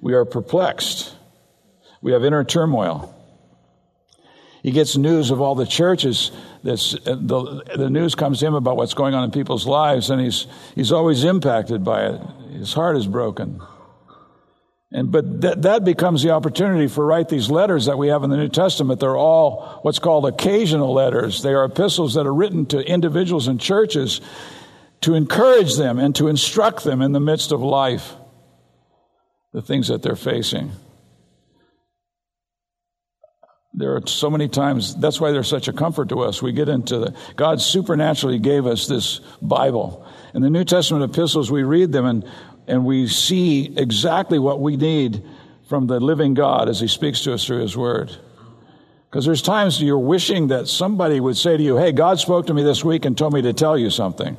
[0.00, 1.14] We are perplexed.
[2.02, 3.14] We have inner turmoil.
[4.64, 6.32] He gets news of all the churches.
[6.64, 10.20] This, the, the news comes to him about what's going on in people's lives, and
[10.20, 12.20] he's, he's always impacted by it.
[12.54, 13.60] His heart is broken.
[14.92, 18.30] And, but that, that becomes the opportunity for write these letters that we have in
[18.30, 19.00] the New Testament.
[19.00, 21.42] They're all what's called occasional letters.
[21.42, 24.20] They are epistles that are written to individuals and churches
[25.00, 28.14] to encourage them and to instruct them in the midst of life,
[29.52, 30.70] the things that they're facing.
[33.76, 36.40] There are so many times, that's why they're such a comfort to us.
[36.40, 40.06] We get into the, God supernaturally gave us this Bible.
[40.34, 42.24] In the New Testament epistles, we read them and,
[42.66, 45.24] and we see exactly what we need
[45.68, 48.14] from the living God as He speaks to us through His Word.
[49.08, 52.54] Because there's times you're wishing that somebody would say to you, Hey, God spoke to
[52.54, 54.36] me this week and told me to tell you something.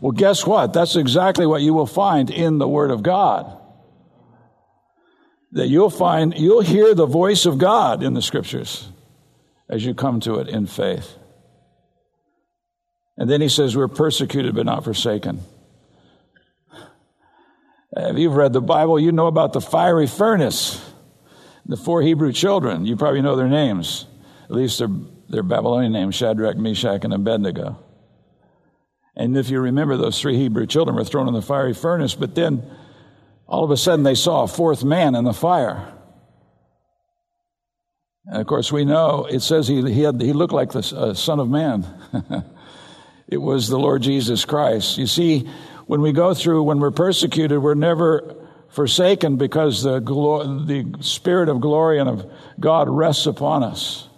[0.00, 0.72] Well, guess what?
[0.72, 3.56] That's exactly what you will find in the Word of God.
[5.52, 8.88] That you'll find, you'll hear the voice of God in the Scriptures
[9.68, 11.16] as you come to it in faith.
[13.18, 15.40] And then he says, We're persecuted but not forsaken.
[17.96, 20.84] If you've read the Bible, you know about the fiery furnace,
[21.64, 22.84] the four Hebrew children.
[22.84, 24.06] You probably know their names,
[24.44, 24.90] at least their,
[25.30, 27.78] their Babylonian names Shadrach, Meshach, and Abednego.
[29.16, 32.34] And if you remember, those three Hebrew children were thrown in the fiery furnace, but
[32.34, 32.62] then
[33.46, 35.90] all of a sudden they saw a fourth man in the fire.
[38.26, 41.14] And of course, we know it says he, he, had, he looked like the uh,
[41.14, 41.86] Son of Man.
[43.28, 44.98] it was the Lord Jesus Christ.
[44.98, 45.48] You see,
[45.86, 48.36] when we go through, when we're persecuted, we're never
[48.68, 54.08] forsaken because the, the Spirit of glory and of God rests upon us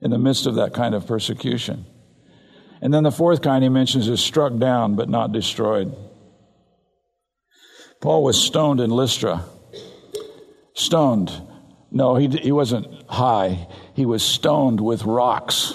[0.00, 1.86] in the midst of that kind of persecution.
[2.82, 5.94] And then the fourth kind he mentions is struck down but not destroyed.
[8.00, 9.44] Paul was stoned in Lystra.
[10.74, 11.32] Stoned.
[11.90, 13.68] No, he, he wasn't high.
[13.94, 15.74] He was stoned with rocks,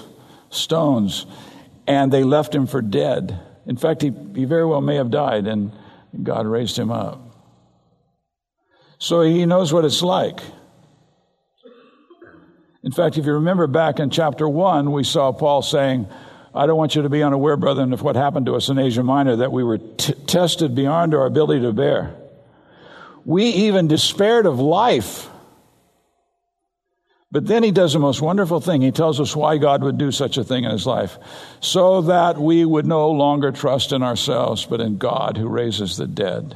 [0.51, 1.25] stones,
[1.87, 3.39] and they left him for dead.
[3.65, 5.71] In fact, he, he very well may have died, and
[6.23, 7.19] God raised him up.
[8.97, 10.39] So he knows what it's like.
[12.83, 16.07] In fact, if you remember back in chapter 1, we saw Paul saying,
[16.53, 19.03] I don't want you to be unaware, brethren, of what happened to us in Asia
[19.03, 22.15] Minor, that we were t- tested beyond our ability to bear.
[23.23, 25.29] We even despaired of life.
[27.31, 28.81] But then he does the most wonderful thing.
[28.81, 31.17] He tells us why God would do such a thing in his life.
[31.61, 36.07] So that we would no longer trust in ourselves, but in God who raises the
[36.07, 36.55] dead.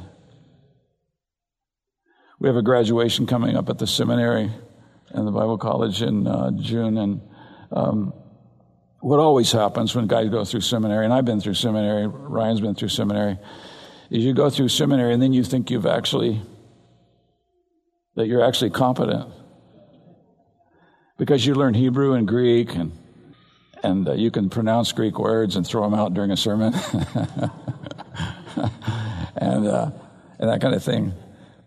[2.38, 4.52] We have a graduation coming up at the seminary
[5.10, 7.20] and the Bible college in uh, June, and
[7.72, 8.12] um,
[9.00, 12.74] what always happens when guys go through seminary, and I've been through seminary, Ryan's been
[12.74, 13.38] through seminary,
[14.10, 16.42] is you go through seminary and then you think you've actually,
[18.16, 19.32] that you're actually competent.
[21.18, 22.92] Because you learn Hebrew and Greek and,
[23.82, 26.74] and uh, you can pronounce Greek words and throw them out during a sermon
[29.36, 29.90] and, uh,
[30.38, 31.14] and that kind of thing.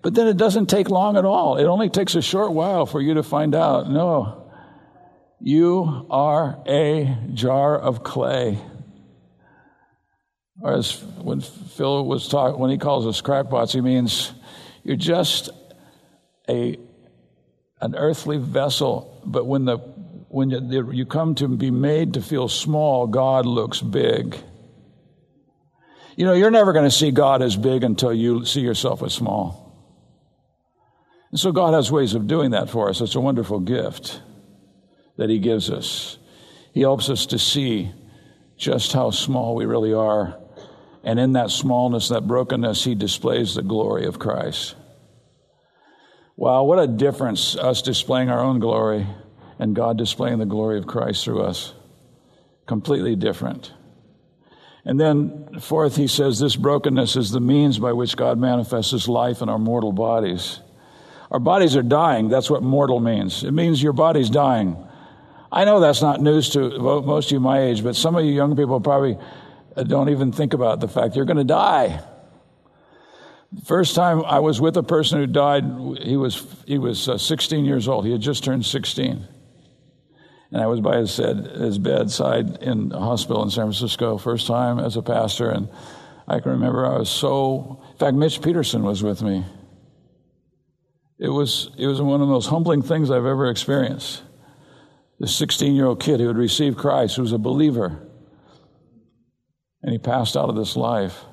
[0.01, 1.57] But then it doesn't take long at all.
[1.57, 4.49] It only takes a short while for you to find out no,
[5.39, 8.59] you are a jar of clay.
[10.61, 14.33] Or as when Phil was talking, when he calls us crackpots, he means
[14.83, 15.49] you're just
[16.49, 16.77] a,
[17.81, 19.77] an earthly vessel, but when, the,
[20.27, 24.37] when you, you come to be made to feel small, God looks big.
[26.15, 29.13] You know, you're never going to see God as big until you see yourself as
[29.13, 29.69] small.
[31.31, 33.01] And so God has ways of doing that for us.
[33.01, 34.21] It's a wonderful gift
[35.17, 36.17] that He gives us.
[36.73, 37.91] He helps us to see
[38.57, 40.37] just how small we really are.
[41.03, 44.75] And in that smallness, that brokenness, He displays the glory of Christ.
[46.39, 49.05] Wow, what a difference us displaying our own glory
[49.59, 51.73] and God displaying the glory of Christ through us.
[52.65, 53.73] Completely different.
[54.85, 59.09] And then, fourth, he says this brokenness is the means by which God manifests his
[59.09, 60.61] life in our mortal bodies.
[61.29, 62.29] Our bodies are dying.
[62.29, 63.43] That's what mortal means.
[63.43, 64.77] It means your body's dying.
[65.51, 68.31] I know that's not news to most of you my age, but some of you
[68.31, 69.17] young people probably
[69.75, 72.01] uh, don't even think about the fact you're going to die.
[73.65, 75.63] First time I was with a person who died,
[76.01, 78.05] he was, he was uh, 16 years old.
[78.05, 79.27] He had just turned 16.
[80.51, 84.79] And I was by his, his bedside in a hospital in San Francisco, first time
[84.79, 85.49] as a pastor.
[85.49, 85.67] And
[86.27, 89.45] I can remember I was so, in fact, Mitch Peterson was with me.
[91.17, 94.23] It was, it was one of the most humbling things I've ever experienced.
[95.19, 98.07] This 16 year old kid who had received Christ, who was a believer,
[99.81, 101.25] and he passed out of this life.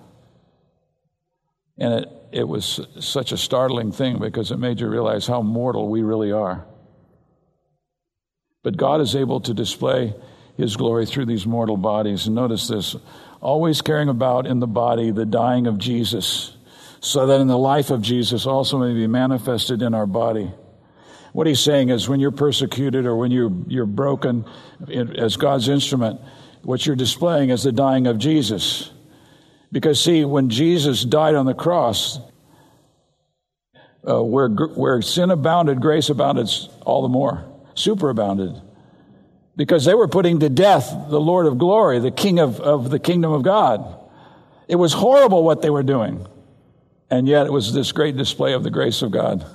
[1.78, 5.88] And it, it was such a startling thing because it made you realize how mortal
[5.88, 6.66] we really are.
[8.62, 10.14] But God is able to display
[10.56, 12.26] his glory through these mortal bodies.
[12.26, 12.96] And notice this
[13.40, 16.56] always carrying about in the body the dying of Jesus
[17.00, 20.50] so that in the life of Jesus also may be manifested in our body.
[21.32, 24.46] What he's saying is when you're persecuted or when you're, you're broken
[24.88, 26.20] as God's instrument,
[26.62, 28.90] what you're displaying is the dying of Jesus.
[29.72, 32.18] Because, see, when Jesus died on the cross,
[34.08, 36.48] uh, where, where sin abounded, grace abounded
[36.82, 38.62] all the more, superabounded.
[39.56, 42.98] Because they were putting to death the Lord of glory, the King of, of the
[42.98, 44.00] kingdom of God.
[44.68, 46.26] It was horrible what they were doing.
[47.10, 49.46] And yet it was this great display of the grace of God.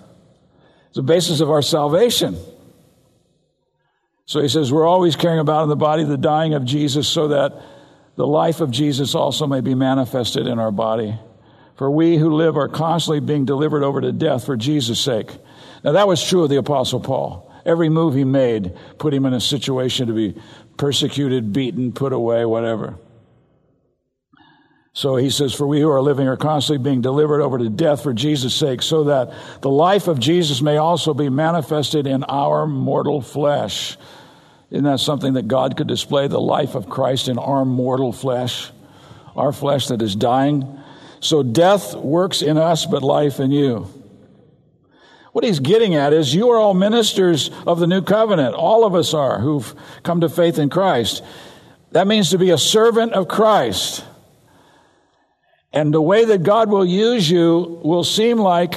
[0.87, 2.37] It's the basis of our salvation.
[4.25, 7.29] So he says, We're always carrying about in the body the dying of Jesus so
[7.29, 7.61] that
[8.15, 11.17] the life of Jesus also may be manifested in our body.
[11.75, 15.35] For we who live are constantly being delivered over to death for Jesus' sake.
[15.83, 17.51] Now, that was true of the Apostle Paul.
[17.65, 20.39] Every move he made put him in a situation to be
[20.77, 22.97] persecuted, beaten, put away, whatever.
[24.93, 28.03] So he says, For we who are living are constantly being delivered over to death
[28.03, 32.67] for Jesus' sake, so that the life of Jesus may also be manifested in our
[32.67, 33.97] mortal flesh.
[34.71, 36.27] Isn't that something that God could display?
[36.27, 38.71] The life of Christ in our mortal flesh,
[39.35, 40.79] our flesh that is dying.
[41.19, 43.87] So death works in us, but life in you.
[45.33, 48.55] What he's getting at is you are all ministers of the new covenant.
[48.55, 51.21] All of us are who've come to faith in Christ.
[51.91, 54.05] That means to be a servant of Christ.
[55.73, 58.75] And the way that God will use you will seem like,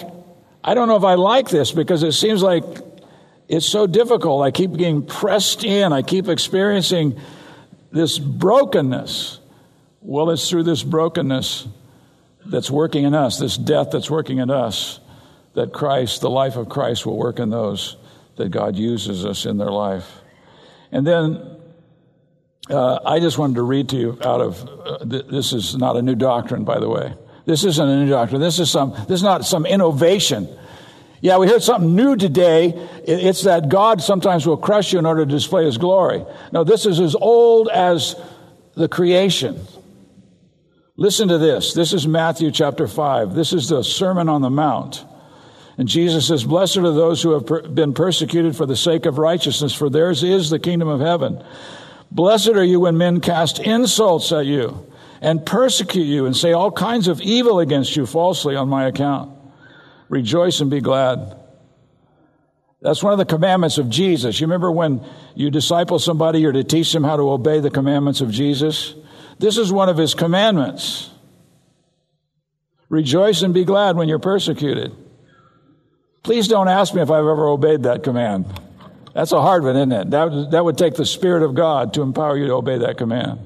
[0.62, 2.64] I don't know if I like this because it seems like
[3.48, 4.44] it's so difficult.
[4.44, 7.20] I keep getting pressed in, I keep experiencing
[7.92, 9.40] this brokenness.
[10.00, 11.66] Well, it's through this brokenness
[12.46, 15.00] that's working in us, this death that's working in us,
[15.54, 17.96] that Christ, the life of Christ, will work in those
[18.37, 20.11] that God uses us in their life.
[20.90, 21.57] And then
[22.68, 25.96] uh, I just wanted to read to you out of uh, th- this is not
[25.96, 27.14] a new doctrine, by the way.
[27.46, 28.40] This isn't a new doctrine.
[28.40, 28.92] This is some.
[28.92, 30.48] This is not some innovation.
[31.25, 32.75] Yeah, we heard something new today.
[33.07, 36.23] It's that God sometimes will crush you in order to display His glory.
[36.53, 38.15] No, this is as old as
[38.75, 39.59] the creation.
[40.99, 41.73] Listen to this.
[41.73, 43.35] This is Matthew chapter 5.
[43.35, 45.03] This is the Sermon on the Mount.
[45.79, 49.17] And Jesus says, Blessed are those who have per- been persecuted for the sake of
[49.17, 51.43] righteousness, for theirs is the kingdom of heaven.
[52.11, 56.71] Blessed are you when men cast insults at you and persecute you and say all
[56.71, 59.31] kinds of evil against you falsely on my account.
[60.09, 61.36] Rejoice and be glad.
[62.80, 64.38] That's one of the commandments of Jesus.
[64.40, 68.20] You remember when you disciple somebody, you're to teach them how to obey the commandments
[68.20, 68.94] of Jesus?
[69.38, 71.11] This is one of his commandments.
[72.90, 74.94] Rejoice and be glad when you're persecuted.
[76.22, 78.46] Please don't ask me if I've ever obeyed that command.
[79.14, 80.11] That's a hard one, isn't it?
[80.11, 83.40] That, that would take the Spirit of God to empower you to obey that command.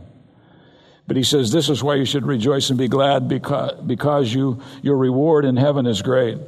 [1.09, 4.61] But he says, This is why you should rejoice and be glad because, because you,
[4.83, 6.39] your reward in heaven is great.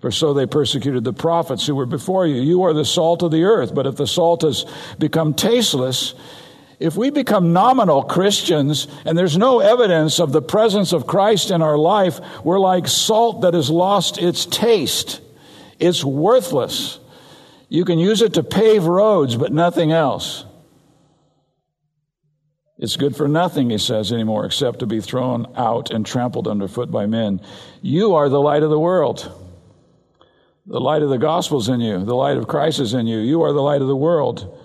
[0.00, 2.40] For so they persecuted the prophets who were before you.
[2.40, 4.64] You are the salt of the earth, but if the salt has
[4.98, 6.14] become tasteless,
[6.80, 11.60] if we become nominal Christians and there's no evidence of the presence of Christ in
[11.60, 15.20] our life, we're like salt that has lost its taste.
[15.78, 16.98] It's worthless.
[17.68, 20.45] You can use it to pave roads, but nothing else.
[22.78, 26.90] It's good for nothing, he says, anymore, except to be thrown out and trampled underfoot
[26.90, 27.40] by men.
[27.80, 29.32] You are the light of the world.
[30.66, 32.04] The light of the gospel's in you.
[32.04, 33.18] The light of Christ is in you.
[33.18, 34.58] You are the light of the world.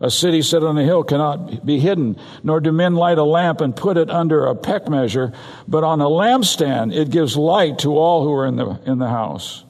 [0.00, 3.60] A city set on a hill cannot be hidden, nor do men light a lamp
[3.60, 5.32] and put it under a peck measure,
[5.66, 9.08] but on a lampstand it gives light to all who are in the, in the
[9.08, 9.64] house.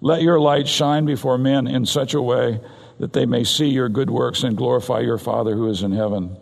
[0.00, 2.60] Let your light shine before men in such a way
[3.00, 6.36] that they may see your good works and glorify your Father who is in heaven.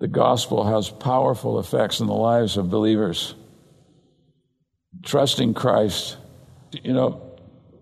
[0.00, 3.34] The gospel has powerful effects in the lives of believers.
[5.04, 6.16] Trusting Christ,
[6.72, 7.22] you know,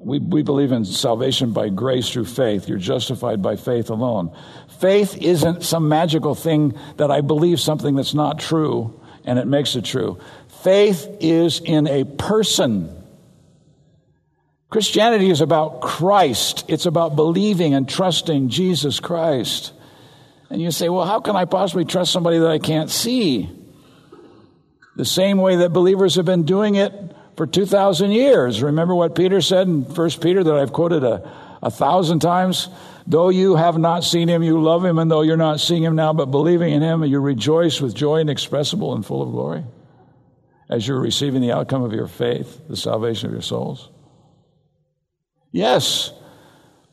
[0.00, 2.68] we, we believe in salvation by grace through faith.
[2.68, 4.36] You're justified by faith alone.
[4.80, 9.76] Faith isn't some magical thing that I believe something that's not true and it makes
[9.76, 10.18] it true.
[10.62, 12.94] Faith is in a person.
[14.70, 16.64] Christianity is about Christ.
[16.68, 19.72] It's about believing and trusting Jesus Christ.
[20.51, 23.51] And you say, well, how can I possibly trust somebody that I can't see?
[24.96, 26.92] The same way that believers have been doing it
[27.36, 28.62] for 2,000 years.
[28.62, 31.30] Remember what Peter said in 1 Peter that I've quoted a,
[31.62, 32.68] a thousand times?
[33.07, 35.94] Though you have not seen him, you love him, and though you're not seeing him
[35.94, 39.64] now, but believing in him, you rejoice with joy inexpressible and full of glory
[40.68, 43.88] as you're receiving the outcome of your faith, the salvation of your souls.
[45.51, 46.12] Yes,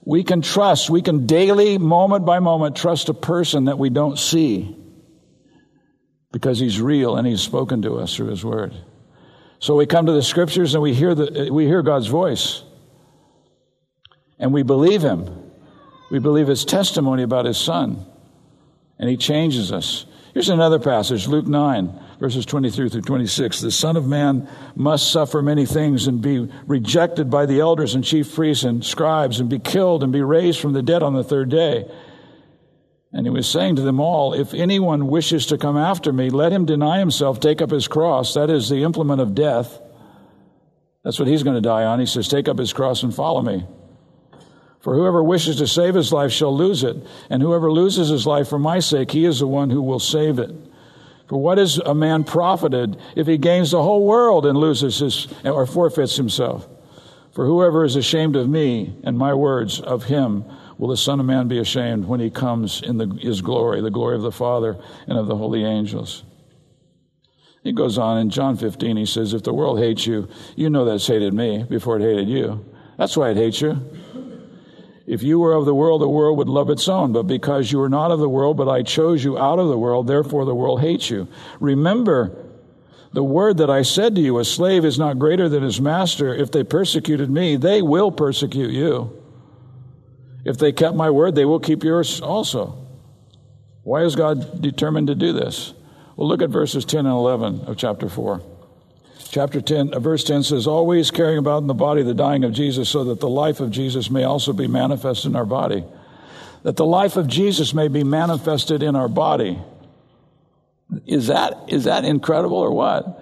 [0.05, 4.19] we can trust, we can daily, moment by moment, trust a person that we don't
[4.19, 4.77] see
[6.31, 8.73] because he's real and he's spoken to us through his word.
[9.59, 12.61] So we come to the scriptures and we hear, the, we hear God's voice.
[14.37, 15.51] And we believe him.
[16.11, 18.05] We believe his testimony about his son.
[18.99, 20.05] And he changes us.
[20.33, 23.61] Here's another passage, Luke 9, verses 23 through 26.
[23.61, 28.03] The Son of Man must suffer many things and be rejected by the elders and
[28.03, 31.23] chief priests and scribes and be killed and be raised from the dead on the
[31.23, 31.85] third day.
[33.11, 36.51] And he was saying to them all, If anyone wishes to come after me, let
[36.51, 38.33] him deny himself, take up his cross.
[38.33, 39.79] That is the implement of death.
[41.03, 41.99] That's what he's going to die on.
[41.99, 43.65] He says, Take up his cross and follow me.
[44.81, 46.97] For whoever wishes to save his life shall lose it,
[47.29, 50.37] and whoever loses his life for my sake, he is the one who will save
[50.37, 50.51] it.
[51.27, 55.27] For what is a man profited if he gains the whole world and loses his
[55.43, 56.67] or forfeits himself?
[57.31, 60.45] For whoever is ashamed of me and my words of him
[60.77, 63.91] will the Son of Man be ashamed when he comes in the, his glory, the
[63.91, 66.23] glory of the Father and of the holy angels.
[67.63, 70.85] He goes on in John 15, he says, If the world hates you, you know
[70.85, 72.63] that it's hated me before it hated you.
[72.97, 73.81] That's why it hates you.
[75.07, 77.11] If you were of the world, the world would love its own.
[77.11, 79.77] But because you are not of the world, but I chose you out of the
[79.77, 81.27] world, therefore the world hates you.
[81.59, 82.35] Remember
[83.13, 86.33] the word that I said to you, a slave is not greater than his master.
[86.33, 89.21] If they persecuted me, they will persecute you.
[90.43, 92.85] If they kept my word, they will keep yours also.
[93.83, 95.73] Why is God determined to do this?
[96.15, 98.41] Well, look at verses 10 and 11 of chapter 4.
[99.35, 102.53] Chapter 10, uh, verse 10 says, Always carrying about in the body the dying of
[102.53, 105.83] Jesus, so that the life of Jesus may also be manifested in our body.
[106.63, 109.59] That the life of Jesus may be manifested in our body.
[111.05, 113.21] Is that, is that incredible or what?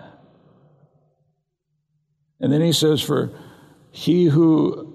[2.39, 3.31] And then he says, For
[3.89, 4.93] he who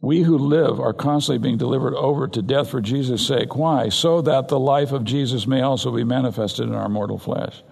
[0.00, 3.54] we who live are constantly being delivered over to death for Jesus' sake.
[3.54, 3.90] Why?
[3.90, 7.62] So that the life of Jesus may also be manifested in our mortal flesh.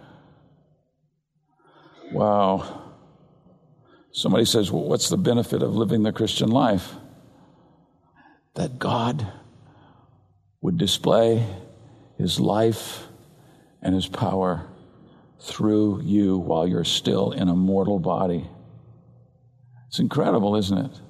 [2.12, 2.92] Wow.
[4.12, 6.92] Somebody says, well, What's the benefit of living the Christian life?
[8.54, 9.26] That God
[10.60, 11.46] would display
[12.18, 13.06] his life
[13.80, 14.66] and his power
[15.40, 18.46] through you while you're still in a mortal body.
[19.88, 21.00] It's incredible, isn't it?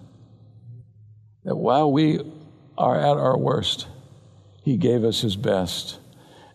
[1.45, 2.21] that while we
[2.77, 3.87] are at our worst,
[4.63, 5.99] He gave us His best.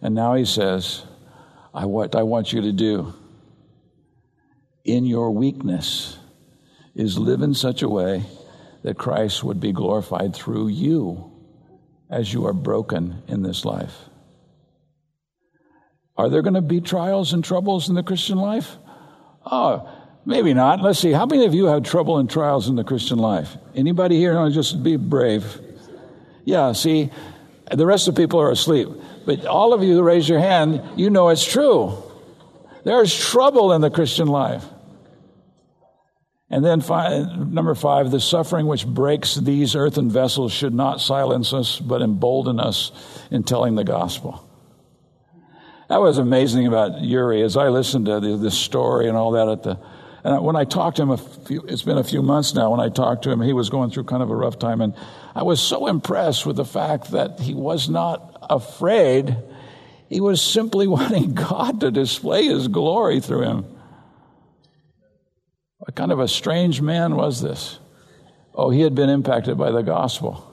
[0.02, 1.04] And now He says,
[1.74, 3.14] I, what I want you to do
[4.86, 6.18] in your weakness
[6.96, 8.24] is live in such a way
[8.84, 11.32] that Christ would be glorified through you
[12.10, 13.96] as you are broken in this life.
[16.16, 18.78] Are there going to be trials and troubles in the Christian life?
[19.46, 19.90] Oh,
[20.26, 20.82] Maybe not.
[20.82, 21.12] Let's see.
[21.12, 23.56] How many of you have trouble and trials in the Christian life?
[23.76, 24.34] Anybody here?
[24.34, 25.46] No, just be brave.
[26.44, 27.12] Yeah, see,
[27.72, 28.90] the rest of the people are asleep.
[29.26, 32.02] But all of you who raise your hand, you know it's true.
[32.84, 34.66] There's trouble in the Christian life.
[36.50, 41.54] And then five, number five, the suffering which breaks these earthen vessels should not silence
[41.54, 42.92] us, but embolden us
[43.32, 44.48] in telling the gospel.
[45.90, 47.42] That was amazing about Uri.
[47.42, 49.80] As I listened to this story and all that at the
[50.24, 52.80] And when I talked to him, a few, it's been a few months now, when
[52.80, 54.82] I talked to him, he was going through kind of a rough time.
[54.82, 54.96] And
[55.36, 59.36] I was so impressed with the fact that he was not afraid.
[60.10, 63.75] He was simply wanting God to display his glory through him.
[65.86, 67.78] What kind of a strange man was this?
[68.56, 70.52] Oh, he had been impacted by the gospel.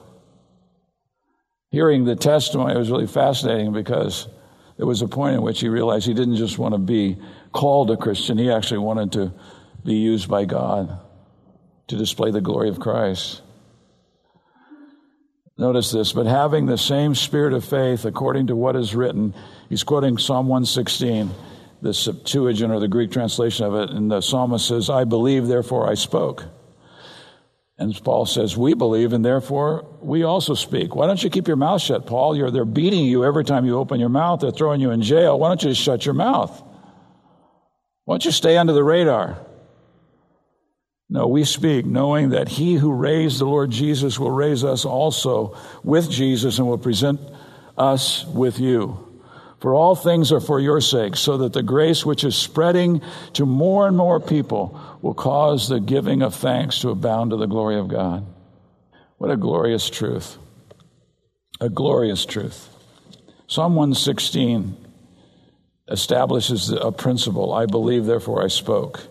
[1.71, 4.27] Hearing the testimony was really fascinating because
[4.77, 7.17] there was a point in which he realized he didn't just want to be
[7.51, 9.33] called a Christian, he actually wanted to
[9.83, 10.99] be used by God
[11.87, 13.41] to display the glory of Christ.
[15.57, 19.33] Notice this, but having the same spirit of faith according to what is written,
[19.67, 21.31] he's quoting Psalm 116,
[21.83, 25.89] the Septuagint or the Greek translation of it, and the psalmist says, I believe, therefore
[25.89, 26.45] I spoke.
[27.77, 30.95] And Paul says, We believe, and therefore we also speak.
[30.95, 32.37] Why don't you keep your mouth shut, Paul?
[32.37, 34.39] You're, they're beating you every time you open your mouth.
[34.39, 35.37] They're throwing you in jail.
[35.37, 36.51] Why don't you just shut your mouth?
[38.05, 39.37] Why don't you stay under the radar?
[41.09, 45.57] No, we speak knowing that he who raised the Lord Jesus will raise us also
[45.83, 47.19] with Jesus and will present
[47.77, 49.02] us with you.
[49.63, 53.01] For all things are for your sake, so that the grace which is spreading
[53.31, 57.45] to more and more people will cause the giving of thanks to abound to the
[57.45, 58.25] glory of God.
[59.19, 60.37] What a glorious truth.
[61.61, 62.67] A glorious truth.
[63.47, 64.75] Psalm 116
[65.87, 69.07] establishes a principle I believe, therefore I spoke.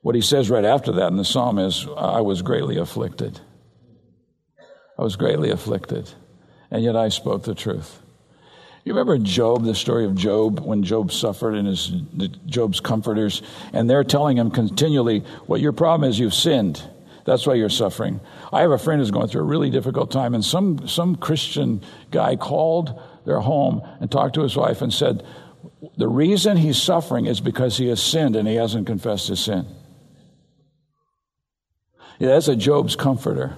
[0.00, 3.38] What he says right after that in the psalm is, I was greatly afflicted.
[4.98, 6.10] I was greatly afflicted,
[6.68, 8.01] and yet I spoke the truth.
[8.84, 11.88] You remember Job, the story of Job, when Job suffered and his
[12.46, 16.82] Job's comforters, and they're telling him continually, What your problem is, you've sinned.
[17.24, 18.20] That's why you're suffering.
[18.52, 21.82] I have a friend who's going through a really difficult time, and some, some Christian
[22.10, 25.24] guy called their home and talked to his wife and said,
[25.96, 29.64] The reason he's suffering is because he has sinned and he hasn't confessed his sin.
[32.18, 33.56] Yeah, that's a Job's comforter.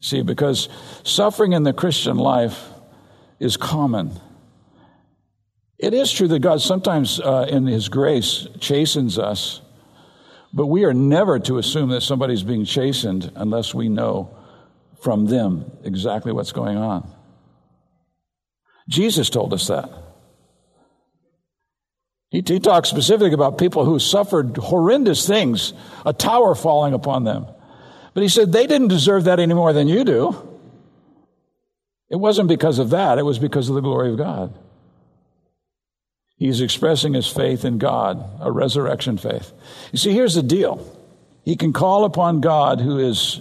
[0.00, 0.68] See, because
[1.04, 2.68] suffering in the Christian life
[3.38, 4.12] is common.
[5.78, 9.60] It is true that God sometimes, uh, in His grace, chastens us,
[10.52, 14.36] but we are never to assume that somebody's being chastened unless we know
[15.02, 17.08] from them exactly what's going on.
[18.88, 19.90] Jesus told us that.
[22.30, 25.72] He, he talks specifically about people who suffered horrendous things,
[26.04, 27.46] a tower falling upon them.
[28.14, 30.47] But he said they didn't deserve that any more than you do.
[32.10, 34.54] It wasn't because of that, it was because of the glory of God.
[36.36, 39.52] He's expressing his faith in God, a resurrection faith.
[39.92, 40.96] You see, here's the deal.
[41.44, 43.40] He can call upon God who is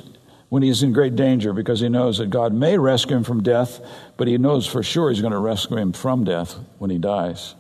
[0.49, 3.79] when he's in great danger because he knows that God may rescue him from death,
[4.17, 7.53] but he knows for sure he's going to rescue him from death when he dies.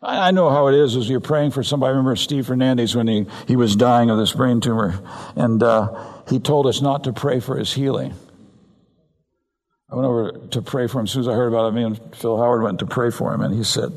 [0.00, 1.88] I know how it is as you're praying for somebody.
[1.88, 5.02] I remember Steve Fernandez when he, he was dying of this brain tumor,
[5.34, 8.14] and uh, he told us not to pray for his healing.
[9.90, 11.04] I went over to pray for him.
[11.04, 13.32] As soon as I heard about it, me and Phil Howard went to pray for
[13.32, 13.92] him, and he said,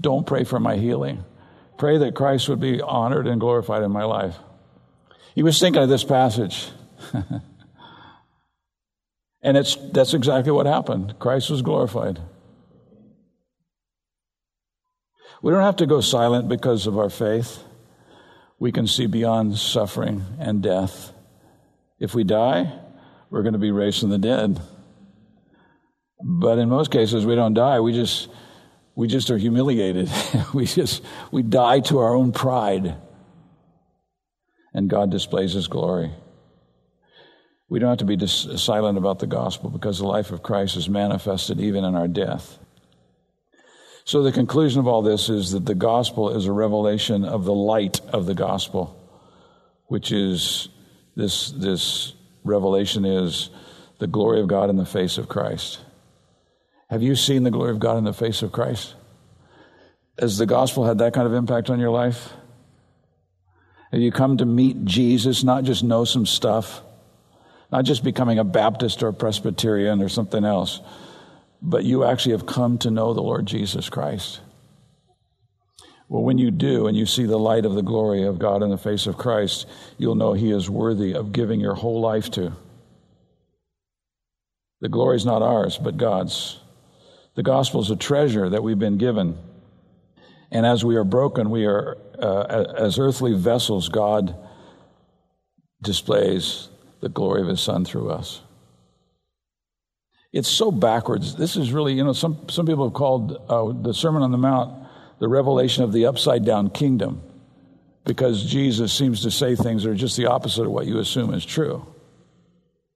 [0.00, 1.24] Don't pray for my healing.
[1.78, 4.36] Pray that Christ would be honored and glorified in my life.
[5.34, 6.68] He was thinking of this passage.
[9.42, 11.18] and it's, that's exactly what happened.
[11.18, 12.20] Christ was glorified.
[15.42, 17.64] We don't have to go silent because of our faith.
[18.60, 21.12] We can see beyond suffering and death.
[21.98, 22.72] If we die,
[23.28, 24.60] we're going to be raised from the dead.
[26.22, 27.80] But in most cases, we don't die.
[27.80, 28.28] We just,
[28.94, 30.10] we just are humiliated.
[30.54, 32.94] we just, we die to our own pride.
[34.72, 36.12] And God displays His glory.
[37.68, 40.76] We don't have to be dis- silent about the gospel because the life of Christ
[40.76, 42.58] is manifested even in our death.
[44.04, 47.54] So, the conclusion of all this is that the gospel is a revelation of the
[47.54, 48.98] light of the gospel,
[49.86, 50.68] which is
[51.14, 52.12] this, this
[52.44, 53.48] revelation is
[54.00, 55.80] the glory of God in the face of Christ.
[56.92, 58.94] Have you seen the glory of God in the face of Christ?
[60.20, 62.32] Has the gospel had that kind of impact on your life?
[63.90, 66.82] Have you come to meet Jesus, not just know some stuff,
[67.72, 70.80] not just becoming a Baptist or a Presbyterian or something else?
[71.62, 74.40] but you actually have come to know the Lord Jesus Christ.
[76.08, 78.70] Well, when you do and you see the light of the glory of God in
[78.70, 79.66] the face of Christ,
[79.96, 82.52] you'll know He is worthy of giving your whole life to.
[84.80, 86.58] The glory is not ours, but God's.
[87.34, 89.38] The gospel is a treasure that we've been given.
[90.50, 94.36] And as we are broken, we are, uh, as earthly vessels, God
[95.80, 96.68] displays
[97.00, 98.42] the glory of His Son through us.
[100.32, 101.36] It's so backwards.
[101.36, 104.38] This is really, you know, some, some people have called uh, the Sermon on the
[104.38, 104.82] Mount
[105.22, 107.22] the revelation of the upside down kingdom
[108.04, 111.32] because Jesus seems to say things that are just the opposite of what you assume
[111.32, 111.86] is true.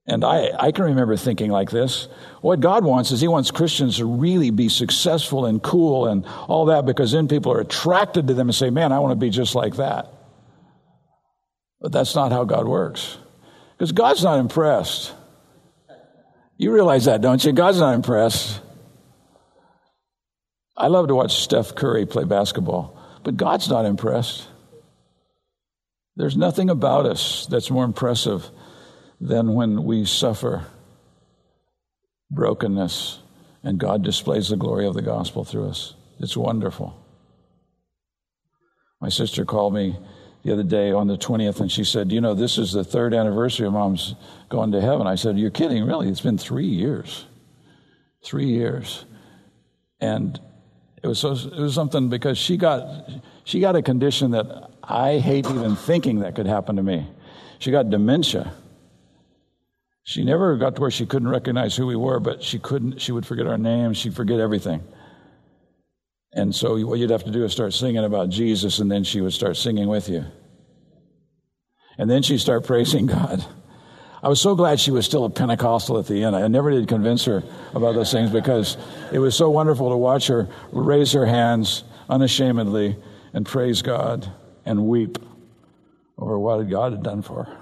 [0.07, 2.07] And I, I can remember thinking like this.
[2.39, 6.65] What God wants is He wants Christians to really be successful and cool and all
[6.65, 9.29] that because then people are attracted to them and say, man, I want to be
[9.29, 10.07] just like that.
[11.81, 13.17] But that's not how God works.
[13.77, 15.13] Because God's not impressed.
[16.55, 17.51] You realize that, don't you?
[17.51, 18.61] God's not impressed.
[20.75, 24.47] I love to watch Steph Curry play basketball, but God's not impressed.
[26.15, 28.49] There's nothing about us that's more impressive
[29.19, 30.65] than when we suffer
[32.29, 33.19] brokenness
[33.63, 35.93] and God displays the glory of the gospel through us.
[36.19, 37.03] It's wonderful.
[38.99, 39.97] My sister called me
[40.43, 43.13] the other day on the 20th and she said, You know, this is the third
[43.13, 44.15] anniversary of mom's
[44.49, 45.07] going to heaven.
[45.07, 46.09] I said, You're kidding, really?
[46.09, 47.25] It's been three years.
[48.23, 49.05] Three years.
[49.99, 50.39] And
[51.03, 53.09] it was, so, it was something because she got,
[53.43, 57.07] she got a condition that I hate even thinking that could happen to me.
[57.59, 58.53] She got dementia.
[60.07, 63.11] She never got to where she couldn't recognize who we were, but she couldn't, she
[63.11, 64.81] would forget our names, she'd forget everything.
[66.31, 69.19] And so what you'd have to do is start singing about Jesus, and then she
[69.19, 70.23] would start singing with you.
[71.97, 73.45] And then she'd start praising God.
[74.23, 76.37] I was so glad she was still a Pentecostal at the end.
[76.37, 77.43] I never did convince her
[77.73, 78.77] about those things because
[79.11, 82.95] it was so wonderful to watch her raise her hands unashamedly
[83.33, 84.31] and praise God
[84.65, 85.17] and weep
[86.17, 87.57] over what God had done for her.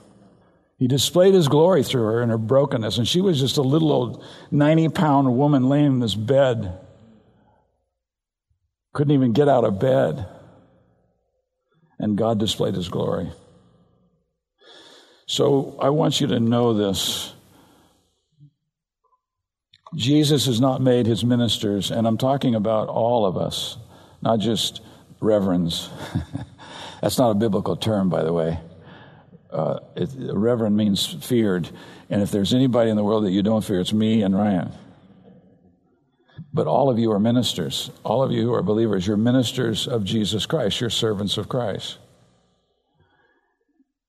[0.77, 3.91] He displayed his glory through her in her brokenness, and she was just a little
[3.91, 6.77] old 90 pound woman laying in this bed.
[8.93, 10.25] Couldn't even get out of bed.
[11.97, 13.31] And God displayed his glory.
[15.27, 17.33] So I want you to know this.
[19.95, 23.77] Jesus has not made his ministers, and I'm talking about all of us,
[24.21, 24.81] not just
[25.21, 25.89] reverends.
[27.01, 28.59] That's not a biblical term, by the way
[29.55, 31.69] uh, it, reverend means feared.
[32.09, 34.71] And if there's anybody in the world that you don't fear, it's me and Ryan.
[36.53, 37.89] But all of you are ministers.
[38.03, 40.81] All of you who are believers, you're ministers of Jesus Christ.
[40.81, 41.97] You're servants of Christ.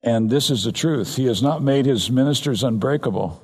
[0.03, 1.15] And this is the truth.
[1.15, 3.41] He has not made his ministers unbreakable,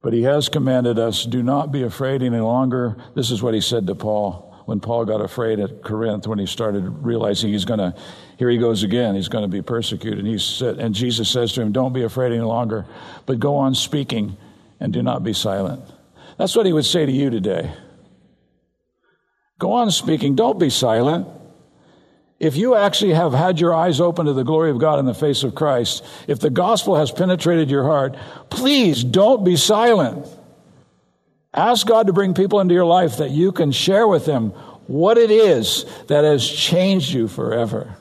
[0.00, 2.96] but he has commanded us do not be afraid any longer.
[3.14, 6.46] This is what he said to Paul when Paul got afraid at Corinth when he
[6.46, 7.94] started realizing he's going to,
[8.38, 10.20] here he goes again, he's going to be persecuted.
[10.20, 12.86] And, he said, and Jesus says to him, Don't be afraid any longer,
[13.26, 14.36] but go on speaking
[14.80, 15.82] and do not be silent.
[16.38, 17.72] That's what he would say to you today.
[19.58, 21.28] Go on speaking, don't be silent.
[22.40, 25.14] If you actually have had your eyes open to the glory of God in the
[25.14, 28.16] face of Christ, if the gospel has penetrated your heart,
[28.50, 30.26] please don't be silent.
[31.54, 34.50] Ask God to bring people into your life that you can share with them
[34.86, 37.96] what it is that has changed you forever.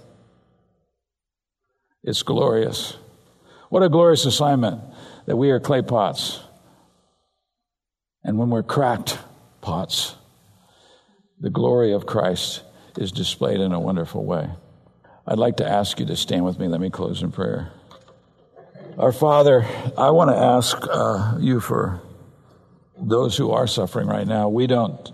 [2.03, 2.97] It's glorious.
[3.69, 4.81] What a glorious assignment
[5.27, 6.39] that we are clay pots.
[8.23, 9.17] And when we're cracked
[9.61, 10.15] pots,
[11.39, 12.63] the glory of Christ
[12.97, 14.49] is displayed in a wonderful way.
[15.25, 16.67] I'd like to ask you to stand with me.
[16.67, 17.71] Let me close in prayer.
[18.97, 19.65] Our Father,
[19.97, 22.01] I want to ask uh, you for
[23.03, 24.49] those who are suffering right now.
[24.49, 25.11] We don't,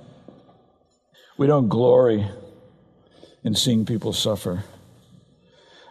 [1.37, 2.27] we don't glory
[3.43, 4.63] in seeing people suffer.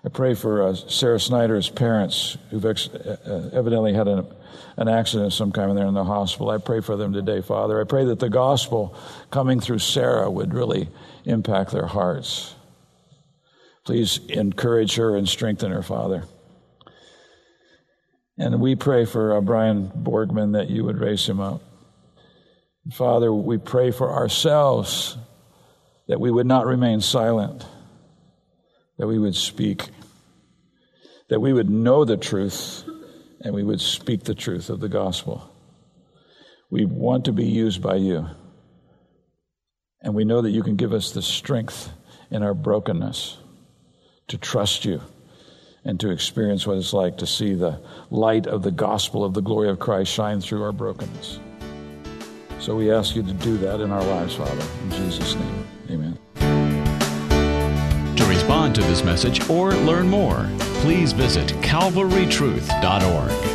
[0.05, 4.26] I pray for uh, Sarah Snyder's parents who've ex- uh, evidently had an,
[4.76, 6.51] an accident of some kind and they're in the hospital.
[6.51, 7.80] I pray for them today, Father.
[7.80, 8.94] I pray that the gospel
[9.30, 10.88] coming through Sarah would really
[11.24, 12.55] impact their hearts.
[13.84, 16.24] Please encourage her and strengthen her, Father.
[18.38, 21.61] And we pray for uh, Brian Borgman that you would raise him up.
[22.93, 25.16] Father, we pray for ourselves
[26.07, 27.64] that we would not remain silent,
[28.97, 29.89] that we would speak,
[31.28, 32.84] that we would know the truth,
[33.43, 35.53] and we would speak the truth of the gospel.
[36.70, 38.26] We want to be used by you.
[40.01, 41.91] And we know that you can give us the strength
[42.30, 43.36] in our brokenness
[44.28, 45.03] to trust you
[45.84, 49.43] and to experience what it's like to see the light of the gospel of the
[49.43, 51.41] glory of Christ shine through our brokenness.
[52.61, 54.66] So we ask you to do that in our lives, Father.
[54.84, 56.18] In Jesus' name, amen.
[58.16, 60.48] To respond to this message or learn more,
[60.80, 63.47] please visit calvarytruth.org.